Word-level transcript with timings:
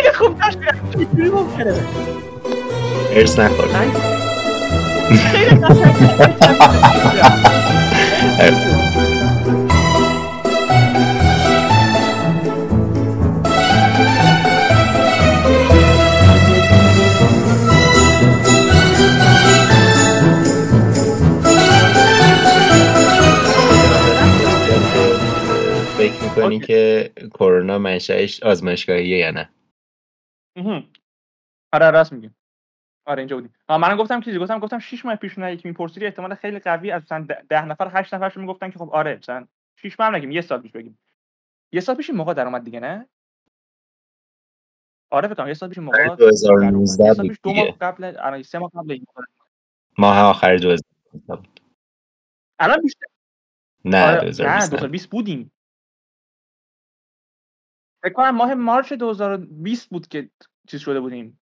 خیلی 0.00 0.12
خوب 0.12 0.40
چجوری 0.92 1.30
ممکنه 1.30 1.74
ارس 3.12 3.38
نخور. 3.38 3.68
فکر 25.98 26.22
می‌کنی. 26.22 26.60
که 26.60 27.10
کرونا 27.34 27.78
منشأش 27.78 28.42
آزمایشگاهیه 28.42 29.18
یا 29.18 29.30
نه. 29.30 29.48
آره 31.72 31.90
راست 31.90 32.12
میگیم 32.12 32.36
آره 33.04 33.20
اینجا 33.20 33.36
بودیم. 33.36 33.54
منم 33.68 33.96
گفتم 33.96 34.20
چیزی؟ 34.20 34.38
گفتم 34.38 34.58
گفتم 34.58 34.78
6 34.78 35.04
ماه 35.04 35.16
پیش 35.16 35.38
نه 35.38 35.52
یکی 35.52 35.68
میپرسیدی 35.68 36.06
احتمال 36.06 36.34
خیلی 36.34 36.58
قوی 36.58 36.90
از 36.90 37.02
مثلا 37.02 37.26
10 37.48 37.64
نفر 37.64 37.90
8 38.00 38.14
نفرشون 38.14 38.42
می‌گفتن 38.42 38.70
که 38.70 38.78
خب 38.78 38.90
آره 38.90 39.16
مثلا 39.16 39.46
6 39.76 40.00
ماه 40.00 40.08
هم 40.08 40.14
نگیم 40.16 40.30
یه 40.30 40.40
سال 40.40 40.60
پیش 40.60 40.72
بگیم. 40.72 40.98
یه 41.72 41.80
سال 41.80 41.96
پیش 41.96 42.10
این 42.10 42.18
موقع 42.18 42.34
در 42.34 42.46
اومد 42.46 42.64
دیگه 42.64 42.80
نه؟ 42.80 43.08
آره 45.10 45.28
فکر 45.28 45.36
کنم 45.36 45.48
یه 45.48 45.54
سال 45.54 45.68
پیش 45.68 45.78
موقع 45.78 46.08
آره، 46.08 46.16
2019 46.16 47.04
یه 47.04 47.12
سال 47.14 47.26
بود 47.26 47.28
پیش 47.28 47.40
دو 47.42 47.52
ماه. 47.52 47.70
قبل 47.80 48.16
آره 48.16 48.42
سه 48.42 48.58
ماه 48.58 48.70
قبل 48.74 48.92
این 48.92 49.04
موقع. 49.08 49.26
ماه 49.98 50.18
آخر 50.18 50.56
2019 50.56 51.36
بود. 51.36 51.60
الان 52.58 52.82
بیشتر؟ 52.82 53.06
نه 53.84 54.02
آره 54.04 54.14
نه 54.14 54.20
2020 54.20 54.64
نه. 54.64 54.70
2020 54.70 55.10
بودیم. 55.10 55.52
فکر 58.02 58.12
کنم 58.12 58.30
ماه 58.30 58.54
مارچ 58.54 58.92
2020 58.92 59.90
بود 59.90 60.08
که 60.08 60.30
چیز 60.68 60.80
شده 60.80 61.00
بودیم. 61.00 61.40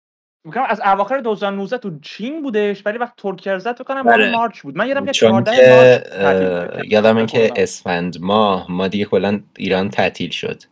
میگم 0.45 0.63
از 0.67 0.81
اواخر 0.85 1.19
2019 1.19 1.77
تو 1.77 1.99
چین 1.99 2.41
بودش 2.41 2.85
ولی 2.85 2.97
وقت 2.97 3.15
ترکیه 3.15 3.53
رو 3.53 3.59
زد 3.59 3.75
فکر 3.75 3.83
کنم 3.83 4.01
ماه 4.01 4.13
آره. 4.13 4.31
مارچ 4.31 4.61
بود. 4.61 4.77
من 4.77 4.87
یادم 4.87 5.05
که 5.05 5.11
چون 5.11 5.43
14 5.43 5.55
که 5.55 5.69
مارچ 5.69 6.91
یادم 6.91 7.25
که 7.25 7.37
کرونا. 7.37 7.53
اسفند 7.55 8.21
ماه 8.21 8.71
ما 8.71 8.87
دیگه 8.87 9.05
کلا 9.05 9.43
ایران 9.57 9.89
تعطیل 9.89 10.29
شد. 10.29 10.63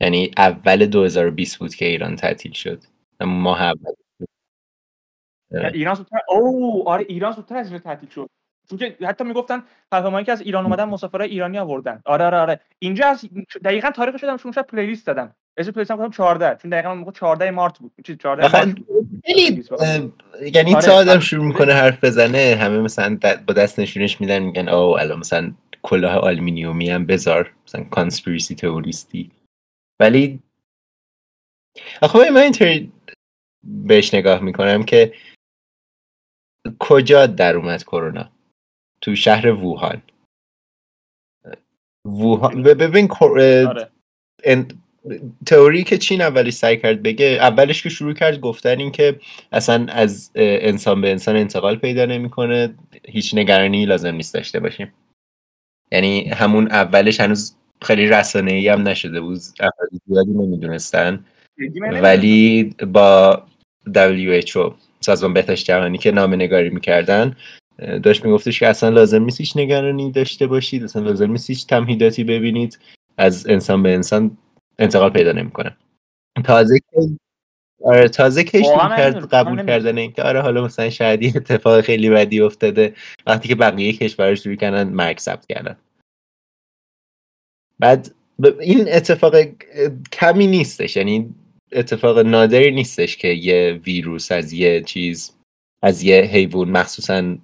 یعنی 0.00 0.30
اول 0.36 0.86
2020 0.86 1.58
بود 1.58 1.74
که 1.74 1.84
ایران 1.84 2.16
تعطیل 2.16 2.52
شد. 2.52 2.82
ماه 3.20 3.62
اول. 3.62 3.92
ایران 5.72 5.94
زودتر 5.94 6.18
او 6.28 6.88
آره 6.88 7.04
ایران 7.08 7.32
زودتر 7.32 7.56
از 7.56 7.70
این 7.70 7.80
تعطیل 7.80 8.08
شد. 8.08 8.28
چون 8.78 8.90
که 8.90 9.06
حتی 9.06 9.24
می‌گفتن 9.24 9.62
پیامایی 9.92 10.26
که 10.26 10.32
از 10.32 10.40
ایران 10.40 10.64
اومدن 10.64 10.84
مسافرای 10.84 11.30
ایرانی 11.30 11.58
آوردن. 11.58 12.02
آره 12.04 12.24
آره 12.24 12.38
آره. 12.38 12.60
اینجا 12.78 13.06
از 13.06 13.24
دقیقاً 13.64 13.90
تاریخش 13.90 14.20
شدم 14.20 14.36
چون 14.36 14.52
شب 14.52 14.62
playlist 14.62 15.06
دادم. 15.06 15.34
اسم 15.56 15.70
playlist 15.70 15.92
گفتم 15.92 16.10
14 16.10 16.56
چون 16.62 16.70
دقیقاً 16.70 16.94
موقع 16.94 17.12
14 17.12 17.50
مارت 17.50 17.78
بود. 17.78 17.92
چیز 18.04 18.18
14 18.18 18.44
آخه 18.44 18.64
March 18.64 18.78
بود. 18.78 19.22
خیلی 19.26 19.64
اه، 19.80 20.00
یعنی 20.54 20.74
تا 20.74 20.92
آدم 20.94 21.10
آره. 21.10 21.20
شروع 21.20 21.44
می‌کنه 21.44 21.72
حرف 21.72 22.04
بزنه. 22.04 22.56
همه 22.60 22.78
مثلا 22.78 23.18
با 23.46 23.54
دست 23.54 23.78
نشونش 23.80 24.20
میدن 24.20 24.38
میگن 24.38 24.68
او 24.68 24.98
الان 24.98 25.18
مثلا 25.18 25.52
کلاه 25.82 26.16
آلومینیومی 26.16 26.90
هم 26.90 27.06
بذار 27.06 27.52
مثلا 27.66 27.84
conspiracy 27.84 28.54
theorist 28.54 29.22
ی 29.22 29.30
ولی 30.00 30.40
آخه 32.02 32.30
من 32.30 32.40
اینطوری 32.40 32.92
بهش 33.64 34.14
نگاه 34.14 34.40
می‌کنم 34.40 34.82
که 34.82 35.14
کجا 36.78 37.26
در 37.26 37.56
اومد 37.56 37.82
کرونا؟ 37.84 38.30
تو 39.02 39.14
شهر 39.14 39.46
ووهان. 39.46 40.02
ووهان 42.04 42.62
ببین 42.62 43.08
آره. 43.20 43.88
تئوری 45.46 45.84
که 45.84 45.98
چین 45.98 46.20
اولش 46.20 46.52
سعی 46.52 46.76
کرد 46.76 47.02
بگه 47.02 47.26
اولش 47.26 47.82
که 47.82 47.88
شروع 47.88 48.12
کرد 48.12 48.40
گفتن 48.40 48.78
این 48.78 48.92
که 48.92 49.20
اصلا 49.52 49.86
از 49.88 50.30
انسان 50.34 51.00
به 51.00 51.10
انسان 51.10 51.36
انتقال 51.36 51.76
پیدا 51.76 52.04
نمی‌کنه 52.04 52.74
هیچ 53.04 53.34
نگرانی 53.34 53.86
لازم 53.86 54.14
نیست 54.14 54.34
داشته 54.34 54.60
باشیم. 54.60 54.92
یعنی 55.92 56.28
همون 56.28 56.70
اولش 56.70 57.20
هنوز 57.20 57.56
خیلی 57.82 58.06
رسانه 58.06 58.52
ای 58.52 58.68
هم 58.68 58.88
نشده 58.88 59.20
بود 59.20 59.40
افراد 59.60 59.88
زیادی 60.06 60.30
نمی‌دونستن. 60.30 61.24
ولی 61.92 62.74
با 62.86 63.42
WHO 63.88 64.74
سازمان 65.00 65.34
بهداشت 65.34 65.66
جهانی 65.66 65.98
که 65.98 66.10
نامه 66.10 66.36
نگاری 66.36 66.70
می‌کردن 66.70 67.36
داشت 68.02 68.24
میگفتش 68.24 68.60
که 68.60 68.66
اصلا 68.68 68.88
لازم 68.88 69.24
نیست 69.24 69.40
هیچ 69.40 69.56
نگرانی 69.56 70.10
داشته 70.10 70.46
باشید 70.46 70.84
اصلا 70.84 71.02
لازم 71.02 71.30
نیست 71.30 71.50
هیچ 71.50 71.66
تمهیداتی 71.66 72.24
ببینید 72.24 72.78
از 73.16 73.46
انسان 73.46 73.82
به 73.82 73.94
انسان 73.94 74.36
انتقال 74.78 75.10
پیدا 75.10 75.32
نمی‌کنه 75.32 75.76
تازه 76.44 76.78
که 76.78 77.08
آره 77.84 78.08
تازه 78.08 78.44
من 78.54 78.96
کرد. 78.96 79.28
قبول. 79.28 79.66
کردن 79.66 79.98
اینکه 79.98 80.22
آره 80.22 80.40
حالا 80.40 80.64
مثلا 80.64 80.90
شاید 80.90 81.22
یه 81.22 81.32
اتفاق 81.36 81.80
خیلی 81.80 82.10
بدی 82.10 82.40
افتاده 82.40 82.94
وقتی 83.26 83.48
که 83.48 83.54
بقیه 83.54 83.92
کشورها 83.92 84.34
شروع 84.34 84.54
کردن 84.54 84.88
مرگ 84.88 85.18
ثبت 85.18 85.46
کردن 85.46 85.76
بعد 87.78 88.14
ب- 88.38 88.60
این 88.60 88.84
اتفاق 88.88 89.34
کمی 90.12 90.46
نیستش 90.46 90.96
یعنی 90.96 91.34
اتفاق 91.72 92.18
نادری 92.18 92.70
نیستش 92.70 93.16
که 93.16 93.28
یه 93.28 93.80
ویروس 93.86 94.32
از 94.32 94.52
یه 94.52 94.80
چیز 94.80 95.34
از 95.82 96.02
یه 96.02 96.16
حیوان 96.16 96.70
مخصوصا 96.70 97.36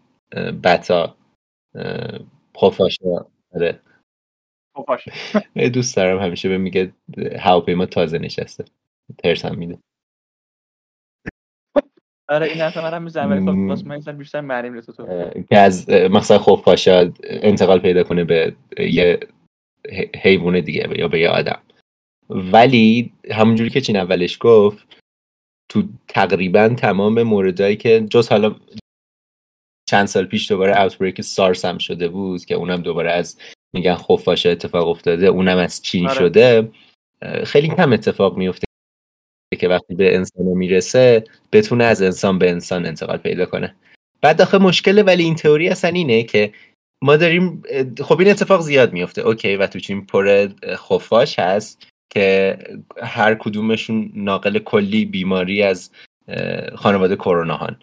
بتا 0.64 1.16
اه، 1.74 2.18
خفاشا 2.56 3.26
آره. 3.54 3.80
خب. 4.76 5.68
دوست 5.72 5.96
دارم 5.96 6.18
همیشه 6.18 6.48
به 6.48 6.58
میگه 6.58 6.92
هواپیما 7.38 7.86
تازه 7.86 8.18
نشسته. 8.18 8.64
ترسم 9.18 9.54
میده. 9.54 9.78
آره 12.28 12.46
این 12.46 12.60
حرف 12.60 12.76
منم 12.76 13.02
می‌زنم 13.02 13.30
ولی 13.30 13.40
خب 13.76 13.86
من 13.86 14.16
بیشتر 14.16 14.40
مریم 14.40 14.80
تو. 14.80 15.30
که 15.50 15.58
از 15.58 15.90
مثلا 15.90 16.38
خفاشا 16.38 17.12
انتقال 17.24 17.78
پیدا 17.78 18.04
کنه 18.04 18.24
به 18.24 18.56
یه 18.78 19.20
حیوان 20.22 20.60
دیگه 20.60 20.98
یا 20.98 21.08
به 21.08 21.20
یه 21.20 21.28
آدم. 21.28 21.62
ولی 22.28 23.12
همونجوری 23.30 23.70
که 23.70 23.80
چین 23.80 23.96
اولش 23.96 24.38
گفت 24.40 24.98
تو 25.68 25.82
تقریبا 26.08 26.68
تمام 26.68 27.22
موردهایی 27.22 27.76
که 27.76 28.00
جز 28.00 28.28
حالا 28.28 28.56
چند 29.88 30.06
سال 30.06 30.24
پیش 30.24 30.50
دوباره 30.50 30.80
اوتبریک 30.80 31.20
سارس 31.20 31.64
هم 31.64 31.78
شده 31.78 32.08
بود 32.08 32.44
که 32.44 32.54
اونم 32.54 32.82
دوباره 32.82 33.10
از 33.10 33.38
میگن 33.72 33.94
خفاشا 33.94 34.50
اتفاق 34.50 34.88
افتاده 34.88 35.26
اونم 35.26 35.58
از 35.58 35.82
چین 35.82 36.08
آره. 36.08 36.18
شده. 36.18 36.70
خیلی 37.44 37.68
کم 37.68 37.92
اتفاق 37.92 38.36
میفته 38.36 38.64
که 39.58 39.68
وقتی 39.68 39.94
به 39.94 40.16
انسان 40.16 40.44
می‌رسه 40.44 41.24
بتونه 41.52 41.84
از 41.84 42.02
انسان 42.02 42.38
به 42.38 42.50
انسان 42.50 42.86
انتقال 42.86 43.16
پیدا 43.16 43.46
کنه. 43.46 43.74
بعد 44.20 44.42
آخه 44.42 44.58
مشکل 44.58 45.02
ولی 45.06 45.24
این 45.24 45.34
تئوری 45.34 45.68
اصلا 45.68 45.90
اینه 45.90 46.22
که 46.22 46.52
ما 47.02 47.16
داریم 47.16 47.62
خب 48.00 48.18
این 48.18 48.30
اتفاق 48.30 48.60
زیاد 48.60 48.92
میفته. 48.92 49.22
اوکی 49.22 49.56
و 49.56 49.66
تو 49.66 49.78
چین 49.80 50.06
پر 50.06 50.48
خفاش 50.76 51.38
هست 51.38 51.88
که 52.10 52.58
هر 53.02 53.34
کدومشون 53.34 54.12
ناقل 54.14 54.58
کلی 54.58 55.04
بیماری 55.04 55.62
از 55.62 55.90
خانواده 56.74 57.16
کرونا 57.16 57.56
هن 57.56 57.76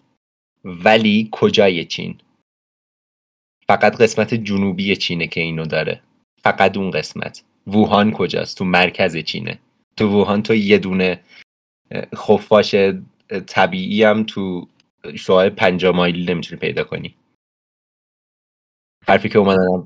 ولی 0.65 1.29
کجای 1.31 1.85
چین؟ 1.85 2.17
فقط 3.67 4.01
قسمت 4.01 4.33
جنوبی 4.33 4.95
چینه 4.95 5.27
که 5.27 5.41
اینو 5.41 5.65
داره. 5.65 6.01
فقط 6.41 6.77
اون 6.77 6.91
قسمت. 6.91 7.43
ووهان 7.67 8.11
کجاست؟ 8.11 8.57
تو 8.57 8.65
مرکز 8.65 9.17
چینه. 9.17 9.59
تو 9.97 10.07
ووهان 10.07 10.43
تو 10.43 10.53
یه 10.55 10.77
دونه 10.77 11.23
خفاش 12.15 12.75
طبیعی 13.47 14.03
هم 14.03 14.23
تو 14.23 14.67
شعاع 15.15 15.49
پنجا 15.49 15.91
مایلی 15.91 16.33
نمی‌تونی 16.33 16.59
پیدا 16.59 16.83
کنی. 16.83 17.15
حرفی 19.07 19.29
که 19.29 19.39
اومدن 19.39 19.85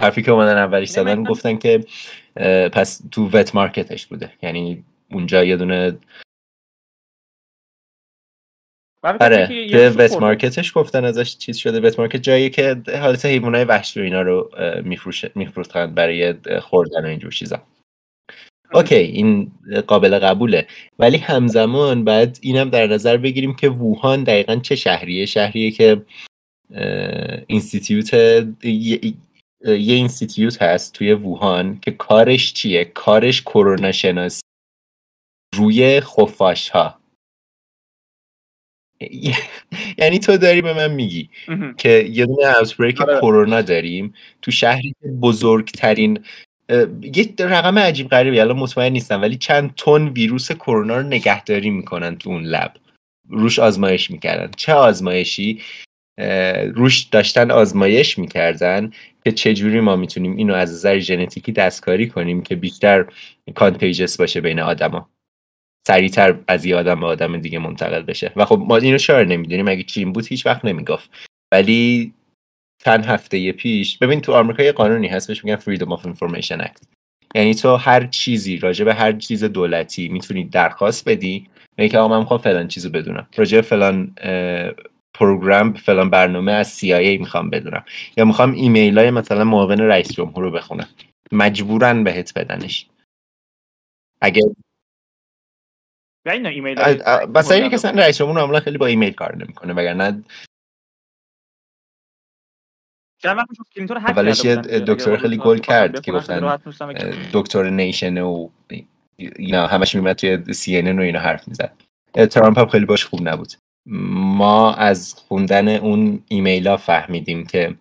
حرفی 0.00 0.22
که 0.22 0.30
اومدن 0.30 0.56
اولیش 0.56 0.90
زدن 0.90 1.24
گفتن 1.24 1.58
که 1.58 1.84
پس 2.72 3.02
تو 3.10 3.28
وت 3.28 3.54
مارکتش 3.54 4.06
بوده. 4.06 4.32
یعنی 4.42 4.84
اونجا 5.10 5.44
یه 5.44 5.56
دونه 5.56 5.98
آره 9.02 9.68
وت 9.88 9.96
خورده. 9.96 10.18
مارکتش 10.18 10.72
گفتن 10.74 11.04
ازش 11.04 11.36
چیز 11.36 11.56
شده 11.56 11.80
وت 11.80 11.98
مارکت 11.98 12.22
جایی 12.22 12.50
که 12.50 12.82
حالت 13.00 13.26
حیوانات 13.26 13.68
وحشی 13.68 14.00
و 14.00 14.02
اینا 14.02 14.22
رو 14.22 14.50
میفروشه 14.84 15.30
میفروختن 15.34 15.94
برای 15.94 16.34
خوردن 16.60 17.04
و 17.04 17.08
اینجور 17.08 17.32
چیزا. 17.32 17.62
okay 18.74 18.94
این 18.94 19.52
قابل 19.86 20.18
قبوله. 20.18 20.66
ولی 20.98 21.16
همزمان 21.16 22.04
بعد 22.04 22.38
اینم 22.42 22.70
در 22.70 22.86
نظر 22.86 23.16
بگیریم 23.16 23.56
که 23.56 23.68
ووهان 23.68 24.24
دقیقا 24.24 24.56
چه 24.56 24.76
شهریه؟ 24.76 25.26
شهریه 25.26 25.70
که 25.70 26.02
institute 27.46 28.14
یه, 28.64 29.00
یه 29.64 29.94
institute 29.94 30.62
هست 30.62 30.94
توی 30.94 31.12
ووهان 31.12 31.80
که 31.80 31.90
کارش 31.90 32.52
چیه؟ 32.52 32.84
کارش 32.84 33.42
کرونا 33.42 33.92
شناسی. 33.92 34.40
روی 35.56 36.00
خفاش 36.00 36.68
ها 36.68 36.97
یعنی 39.98 40.18
تو 40.18 40.36
داری 40.36 40.62
به 40.62 40.72
من 40.74 40.90
میگی. 40.90 41.28
که 41.76 42.08
یه 42.10 42.26
دونه 42.26 42.58
اوتبریک 42.58 43.00
آره. 43.00 43.20
کرونا 43.20 43.62
داریم 43.62 44.14
تو 44.42 44.50
شهری 44.50 44.94
که 45.02 45.08
بزرگترین 45.08 46.20
یه 47.02 47.34
رقم 47.38 47.78
عجیب 47.78 48.08
غریبی 48.08 48.40
الان 48.40 48.56
مطمئن 48.56 48.92
نیستم 48.92 49.22
ولی 49.22 49.36
چند 49.36 49.74
تن 49.74 50.08
ویروس 50.08 50.52
کرونا 50.52 50.96
رو 50.96 51.02
نگهداری 51.02 51.70
می‌کنن 51.70 52.16
تو 52.16 52.30
اون 52.30 52.42
لب 52.42 52.74
روش 53.28 53.58
آزمایش 53.58 54.10
می‌کردن 54.10 54.50
چه 54.56 54.72
آزمایشی 54.72 55.62
روش 56.74 57.02
داشتن 57.02 57.50
آزمایش 57.50 58.18
می‌کردن 58.18 58.90
که 59.24 59.32
چجوری 59.32 59.80
ما 59.80 59.96
می‌تونیم 59.96 60.36
اینو 60.36 60.54
از 60.54 60.72
نظر 60.72 60.98
ژنتیکی 60.98 61.52
دستکاری 61.52 62.08
کنیم 62.08 62.42
که 62.42 62.56
بیشتر 62.56 63.06
کانتیجس 63.54 64.16
باشه 64.16 64.40
بین 64.40 64.60
آدما 64.60 65.08
سریعتر 65.86 66.38
از 66.48 66.64
یه 66.64 66.76
آدم 66.76 67.00
به 67.00 67.06
آدم 67.06 67.36
دیگه 67.36 67.58
منتقل 67.58 68.02
بشه. 68.02 68.32
و 68.36 68.44
خب 68.44 68.64
ما 68.68 68.76
اینو 68.76 68.98
شار 68.98 69.24
نمی‌دونیم. 69.24 69.68
اگه 69.68 69.82
چین 69.82 70.12
بود 70.12 70.26
هیچ 70.26 70.46
وقت 70.46 70.64
نمی‌گفت. 70.64 71.10
ولی 71.52 72.12
چند 72.84 73.06
هفته 73.06 73.52
پیش 73.52 73.98
ببین 73.98 74.20
تو 74.20 74.32
آمریکا 74.32 74.62
یه 74.62 74.72
قانونی 74.72 75.08
هست 75.08 75.28
بهش 75.28 75.44
میگن 75.44 75.56
Freedom 75.56 75.98
of 75.98 76.02
Information 76.02 76.62
Act. 76.64 76.84
یعنی 77.34 77.54
تو 77.54 77.76
هر 77.76 78.06
چیزی 78.06 78.56
راجع 78.56 78.84
به 78.84 78.94
هر 78.94 79.12
چیز 79.12 79.44
دولتی 79.44 80.08
می‌تونی 80.08 80.44
درخواست 80.44 81.08
بدی 81.08 81.46
میگه 81.78 81.88
که 81.88 81.98
آقا 81.98 82.08
من 82.08 82.18
می‌خوام 82.18 82.40
فلان 82.40 82.68
چیزو 82.68 82.90
بدونم. 82.90 83.26
راجع 83.36 83.60
فلان 83.60 84.14
پروگرام 85.14 85.74
فلان 85.74 86.10
برنامه 86.10 86.52
از 86.52 86.78
CIA 86.78 87.18
می‌خوام 87.20 87.50
بدونم. 87.50 87.84
یا 88.16 88.24
می‌خوام 88.24 88.52
ایمیل 88.52 88.98
های 88.98 89.10
مثلا 89.10 89.44
معاون 89.44 89.78
رئیس 89.80 90.12
جمهور 90.12 90.42
رو 90.42 90.50
بخونم. 90.50 90.88
مجبورن 91.32 92.04
بهت 92.04 92.38
بدنش. 92.38 92.86
اگه 94.20 94.42
ایمیل 96.26 96.78
مثلا 97.34 97.56
اینه 97.56 97.78
که 97.78 97.88
رئیس 97.88 98.18
جمهور 98.18 98.36
معمولا 98.36 98.60
خیلی 98.60 98.78
با 98.78 98.86
ایمیل 98.86 99.12
کار 99.12 99.36
نمی‌کنه 99.36 99.72
وگرنه 99.72 100.24
اولش 103.24 104.44
یه 104.44 104.56
دکتر 104.56 105.16
خیلی 105.16 105.36
گل 105.36 105.58
کرد 105.58 106.00
که 106.00 106.12
گفتن 106.12 106.58
دکتر 107.32 107.70
نیشن 107.70 108.18
و 108.18 108.48
اینا 109.18 109.66
همش 109.66 109.94
میمد 109.94 110.16
توی 110.16 110.54
سی 110.54 110.82
و 110.82 111.00
اینا 111.00 111.20
حرف 111.20 111.48
می‌زد. 111.48 111.72
ترامپ 112.30 112.58
هم 112.58 112.66
خیلی 112.66 112.84
باش 112.84 113.04
خوب 113.04 113.28
نبود. 113.28 113.52
ما 113.86 114.74
از 114.74 115.14
خوندن 115.14 115.68
اون 115.68 116.22
ایمیل 116.28 116.68
ها 116.68 116.76
فهمیدیم 116.76 117.46
که 117.46 117.74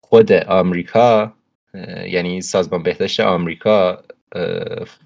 خود 0.00 0.32
آمریکا 0.32 1.32
یعنی 2.08 2.40
سازمان 2.40 2.82
بهداشت 2.82 3.20
آمریکا 3.20 4.02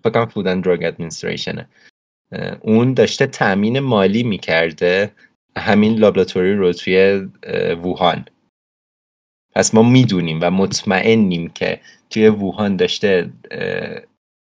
فکرم 0.04 0.26
فود 0.26 0.44
دراگ 0.44 0.84
ادمنستریشنه 0.84 1.68
اون 2.60 2.94
داشته 2.94 3.26
تأمین 3.26 3.80
مالی 3.80 4.22
می‌کرده 4.22 5.12
همین 5.56 5.98
لابراتوری 5.98 6.54
رو 6.54 6.72
توی 6.72 7.26
ووهان. 7.82 8.24
پس 9.54 9.74
ما 9.74 9.82
می‌دونیم 9.82 10.38
و 10.42 10.50
مطمئنیم 10.50 11.48
که 11.48 11.80
توی 12.10 12.28
ووهان 12.28 12.76
داشته 12.76 13.30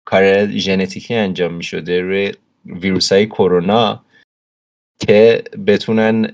کار 0.07 0.47
ژنتیکی 0.47 1.15
انجام 1.15 1.55
می‌شده 1.55 2.01
روی 2.01 2.33
ویروس 2.67 3.13
های 3.13 3.27
کرونا 3.27 4.05
که 5.01 5.45
بتونن 5.67 6.33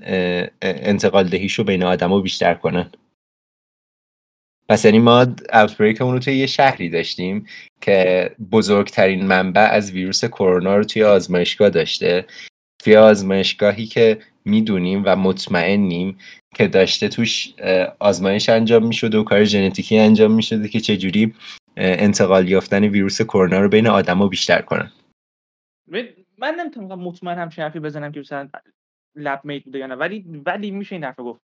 انتقال 0.61 1.27
دهیشو 1.27 1.63
بین 1.63 1.83
آدما 1.83 2.19
بیشتر 2.19 2.53
کنن. 2.53 2.91
پس 4.69 4.85
یعنی 4.85 4.99
ما 4.99 5.25
اوتبریکمون 5.53 6.13
رو 6.13 6.19
توی 6.19 6.37
یه 6.37 6.45
شهری 6.45 6.89
داشتیم 6.89 7.45
که 7.81 8.29
بزرگترین 8.51 9.25
منبع 9.25 9.69
از 9.71 9.91
ویروس 9.91 10.25
کرونا 10.25 10.77
رو 10.77 10.83
توی 10.83 11.03
آزمایشگاه 11.03 11.69
داشته. 11.69 12.25
توی 12.83 12.95
آزمایشگاهی 12.95 13.85
که 13.85 14.19
می‌دونیم 14.45 15.03
و 15.05 15.15
مطمئنیم 15.15 16.17
که 16.55 16.67
داشته 16.67 17.07
توش 17.07 17.53
آزمایش 17.99 18.49
انجام 18.49 18.87
می‌شده 18.87 19.17
و 19.17 19.23
کار 19.23 19.43
ژنتیکی 19.43 19.97
انجام 19.97 20.31
می‌شده 20.31 20.67
که 20.67 20.79
چجوری 20.79 21.33
انتقال 21.77 22.49
یافتن 22.49 22.83
ویروس 22.83 23.21
کرونا 23.21 23.59
رو 23.59 23.69
بین 23.69 23.87
آدما 23.87 24.27
بیشتر 24.27 24.61
کنن. 24.61 24.91
من 26.37 26.55
نمی‌تونم 26.59 26.99
مطمئن 26.99 27.37
هم 27.37 27.49
حرفی 27.57 27.79
بزنم 27.79 28.11
که 28.11 28.19
مثلا 28.19 28.49
lab 29.15 29.41
made 29.43 29.63
بوده 29.63 29.79
یا 29.79 29.87
نه 29.87 29.95
ولی 29.95 30.25
ولی 30.45 30.71
میشه 30.71 30.95
این 30.95 31.03
حرف 31.03 31.19
گفت. 31.19 31.48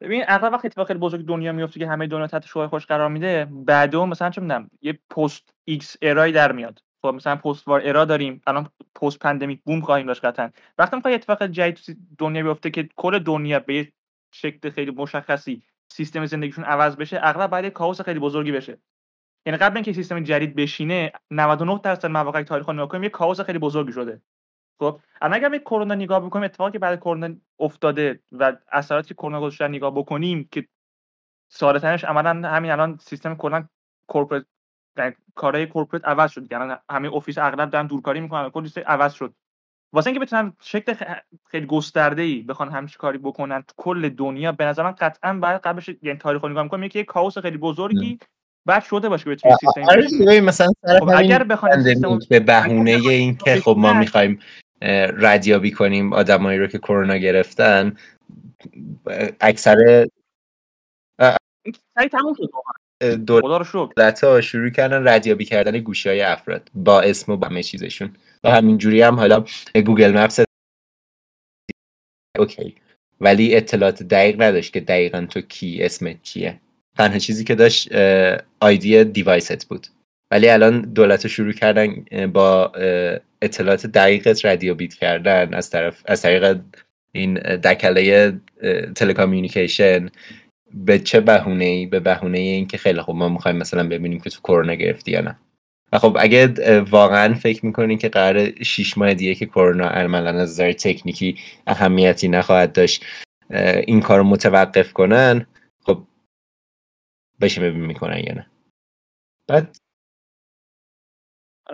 ببین 0.00 0.24
اغلب 0.28 0.52
وقتی 0.52 0.68
اتفاق 0.68 0.86
خیلی 0.86 0.98
بزرگ 0.98 1.26
دنیا 1.26 1.52
میفته 1.52 1.80
که 1.80 1.88
همه 1.88 2.06
دنیا 2.06 2.26
تحت 2.26 2.46
شعاع 2.46 2.68
خودش 2.68 2.86
قرار 2.86 3.08
میده. 3.08 3.48
بعدو 3.50 4.06
مثلا 4.06 4.30
چه 4.30 4.40
می‌دونم 4.40 4.70
یه 4.82 4.98
post 5.10 5.54
X 5.64 5.96
era 6.02 6.25
ی 6.25 6.32
در 6.32 6.52
میاد. 6.52 6.80
خب 7.02 7.08
مثلا 7.08 7.36
post 7.36 7.68
war 7.68 7.82
era 7.84 8.04
داریم 8.04 8.42
الان 8.46 8.68
post 8.94 9.18
pandemic 9.18 9.62
boom 9.64 9.80
خواهیم 9.80 10.06
داشت 10.06 10.24
قطعا. 10.24 10.50
وقتی 10.78 10.96
می‌خوای 10.96 11.14
اتفاق 11.14 11.46
جدید 11.46 11.98
دنیا 12.18 12.42
بیفته 12.42 12.70
که 12.70 12.88
کل 12.96 13.18
دنیا 13.18 13.60
به 13.60 13.74
یه 13.74 13.92
شکل 14.34 14.70
خیلی 14.70 14.90
مشخصی 14.90 15.62
سیستم 15.92 16.26
زندگیشون 16.26 16.64
عوض 16.64 16.96
بشه 16.96 17.20
اغلب 17.22 17.50
باید 17.50 17.72
chaos 17.72 18.00
خیلی 18.00 18.20
بزرگی 18.20 18.52
بشه. 18.52 18.78
یعنی 19.46 19.58
قبل 19.58 19.76
اینکه 19.76 19.92
سیستم 19.92 20.20
جدید 20.24 20.56
بشینه 20.56 21.12
99 21.30 21.80
درصد 21.84 22.06
مواقع 22.10 22.42
تاریخ 22.42 22.68
نگاه 22.68 22.88
کنیم 22.88 23.02
یه 23.02 23.08
کاوس 23.10 23.40
خیلی 23.40 23.58
بزرگی 23.58 23.92
شده. 23.92 24.22
خب 24.78 25.00
الان 25.20 25.34
اگر 25.38 25.48
به 25.48 25.58
کرونا 25.58 25.94
نگاه 25.94 26.26
بکنیم 26.26 26.44
اتفاقی 26.44 26.72
که 26.72 26.78
بعد 26.78 27.00
کرونا 27.00 27.34
افتاده 27.60 28.20
و 28.32 28.56
اثراتی 28.72 29.08
که 29.08 29.14
کرونا 29.14 29.40
گذاشته 29.40 29.68
نگاه 29.68 29.94
بکنیم 29.94 30.48
که 30.52 30.66
ساده‌ترش 31.48 32.04
عملا 32.04 32.48
همین 32.48 32.70
الان 32.70 32.98
سیستم 33.02 33.34
کلا 33.34 33.64
یعنی 34.98 35.14
کارهای 35.34 35.66
کورپرات 35.66 36.04
عوض 36.04 36.30
شد. 36.30 36.52
یعنی 36.52 36.74
همه 36.90 37.14
افیس 37.14 37.38
اغلب 37.38 37.70
دارن 37.70 37.86
دورکاری 37.86 38.20
می‌کنن 38.20 38.50
کلی 38.50 38.70
عوض 38.86 39.12
شد. 39.12 39.34
واسه 39.92 40.10
اینکه 40.10 40.26
بتونن 40.26 40.52
شکل 40.60 40.94
خیلی 41.50 41.66
گسترده 41.66 42.22
ای 42.22 42.42
بخوان 42.42 42.70
همچین 42.70 42.96
کاری 42.98 43.18
بکنن 43.18 43.62
تو 43.62 43.74
کل 43.76 44.08
دنیا 44.08 44.52
به 44.52 44.64
نظر 44.64 44.82
من 44.82 44.92
قطعا 44.92 45.34
بعد 45.34 45.60
قبلش 45.60 45.90
یعنی 46.02 46.18
تاریخ 46.18 46.42
رو 46.42 46.48
نگاه 46.48 46.62
می‌کنم 46.62 46.88
که 46.88 46.98
یه 46.98 47.04
کاوس 47.04 47.38
خیلی 47.38 47.58
بزرگی 47.58 48.18
بعد 48.66 48.82
شده 48.82 49.08
باشه 49.08 49.24
به 49.24 49.36
سیستم 49.36 49.82
آره 49.88 50.40
مثلا 50.40 50.68
خب 51.00 51.10
اگر 51.16 51.44
بخوان 51.44 51.84
به 52.30 52.40
بهونه 52.40 52.90
این 52.90 53.36
که 53.36 53.60
خب 53.60 53.74
ما 53.78 53.92
می‌خوایم 53.92 54.38
ردیابی 54.82 55.70
کنیم 55.70 56.12
آدمایی 56.12 56.58
رو 56.58 56.66
که 56.66 56.78
کرونا 56.78 57.16
گرفتن. 57.16 57.96
اکثر 59.40 60.06
دولت 63.26 64.24
ها 64.24 64.40
شروع 64.40 64.70
کردن 64.70 65.08
ردیابی 65.08 65.44
کردن 65.44 65.78
گوشی 65.78 66.08
های 66.08 66.22
افراد 66.22 66.70
با 66.74 67.00
اسم 67.00 67.32
و 67.32 67.36
با 67.36 67.46
همه 67.46 67.62
چیزشون. 67.62 68.16
و 68.44 68.50
همینجوری 68.50 69.02
هم 69.02 69.14
حالا 69.14 69.44
Google 69.74 70.18
Maps 70.18 70.40
okay. 72.38 72.74
ولی 73.20 73.56
اطلاعات 73.56 74.02
دقیق 74.02 74.42
نداشت 74.42 74.72
که 74.72 74.80
دقیقا 74.80 75.26
تو 75.30 75.40
کی 75.40 75.82
اسمت 75.82 76.22
چیه 76.22 76.60
تنها 76.96 77.18
چیزی 77.18 77.44
که 77.44 77.54
داشت 77.54 77.92
آیدی 78.60 79.04
دیوایست 79.04 79.68
بود. 79.68 79.86
ولی 80.30 80.48
الان 80.48 80.80
دولت 80.80 81.26
شروع 81.26 81.52
کردن 81.52 82.04
با 82.26 82.72
اطلاعات 83.42 83.86
دقیقت 83.86 84.44
رادیو 84.44 84.74
بیت 84.74 84.94
کردن 84.94 85.54
از 85.54 85.70
طرف 85.70 86.02
از 86.06 86.22
طریق 86.22 86.60
این 87.12 87.34
دکله 87.34 88.32
تلکامیونیکیشن 88.94 90.10
به 90.74 90.98
چه 90.98 91.20
بهونه 91.20 91.64
ای 91.64 91.86
به 91.86 92.00
بهونه 92.00 92.38
ای 92.38 92.48
اینکه 92.48 92.78
خیلی 92.78 93.00
خوب 93.00 93.16
ما 93.16 93.28
می‌خوایم 93.28 93.56
مثلا 93.56 93.88
ببینیم 93.88 94.20
که 94.20 94.30
تو 94.30 94.40
کرونا 94.40 94.74
گرفتی 94.74 95.10
یا 95.10 95.20
نه. 95.20 95.38
و 95.92 95.98
خب 95.98 96.16
اگه 96.20 96.80
واقعا 96.80 97.34
فکر 97.34 97.66
می‌کنین 97.66 97.98
که 97.98 98.08
قرار 98.08 98.62
شیش 98.62 98.98
ماه 98.98 99.14
دیگه 99.14 99.34
که 99.34 99.46
کرونا 99.46 99.88
عملا 99.88 100.30
از 100.30 100.50
نظر 100.50 100.72
تکنیکی 100.72 101.38
اهمیتی 101.66 102.28
نخواهد 102.28 102.72
داشت 102.72 103.04
این 103.86 104.00
کار 104.00 104.22
متوقف 104.22 104.92
کنن 104.92 105.46
خب 105.84 106.02
بشه 107.40 107.60
ببین 107.60 107.86
می‌کنن 107.86 108.18
یا 108.18 108.34
نه. 108.34 108.46
بعد 109.48 109.76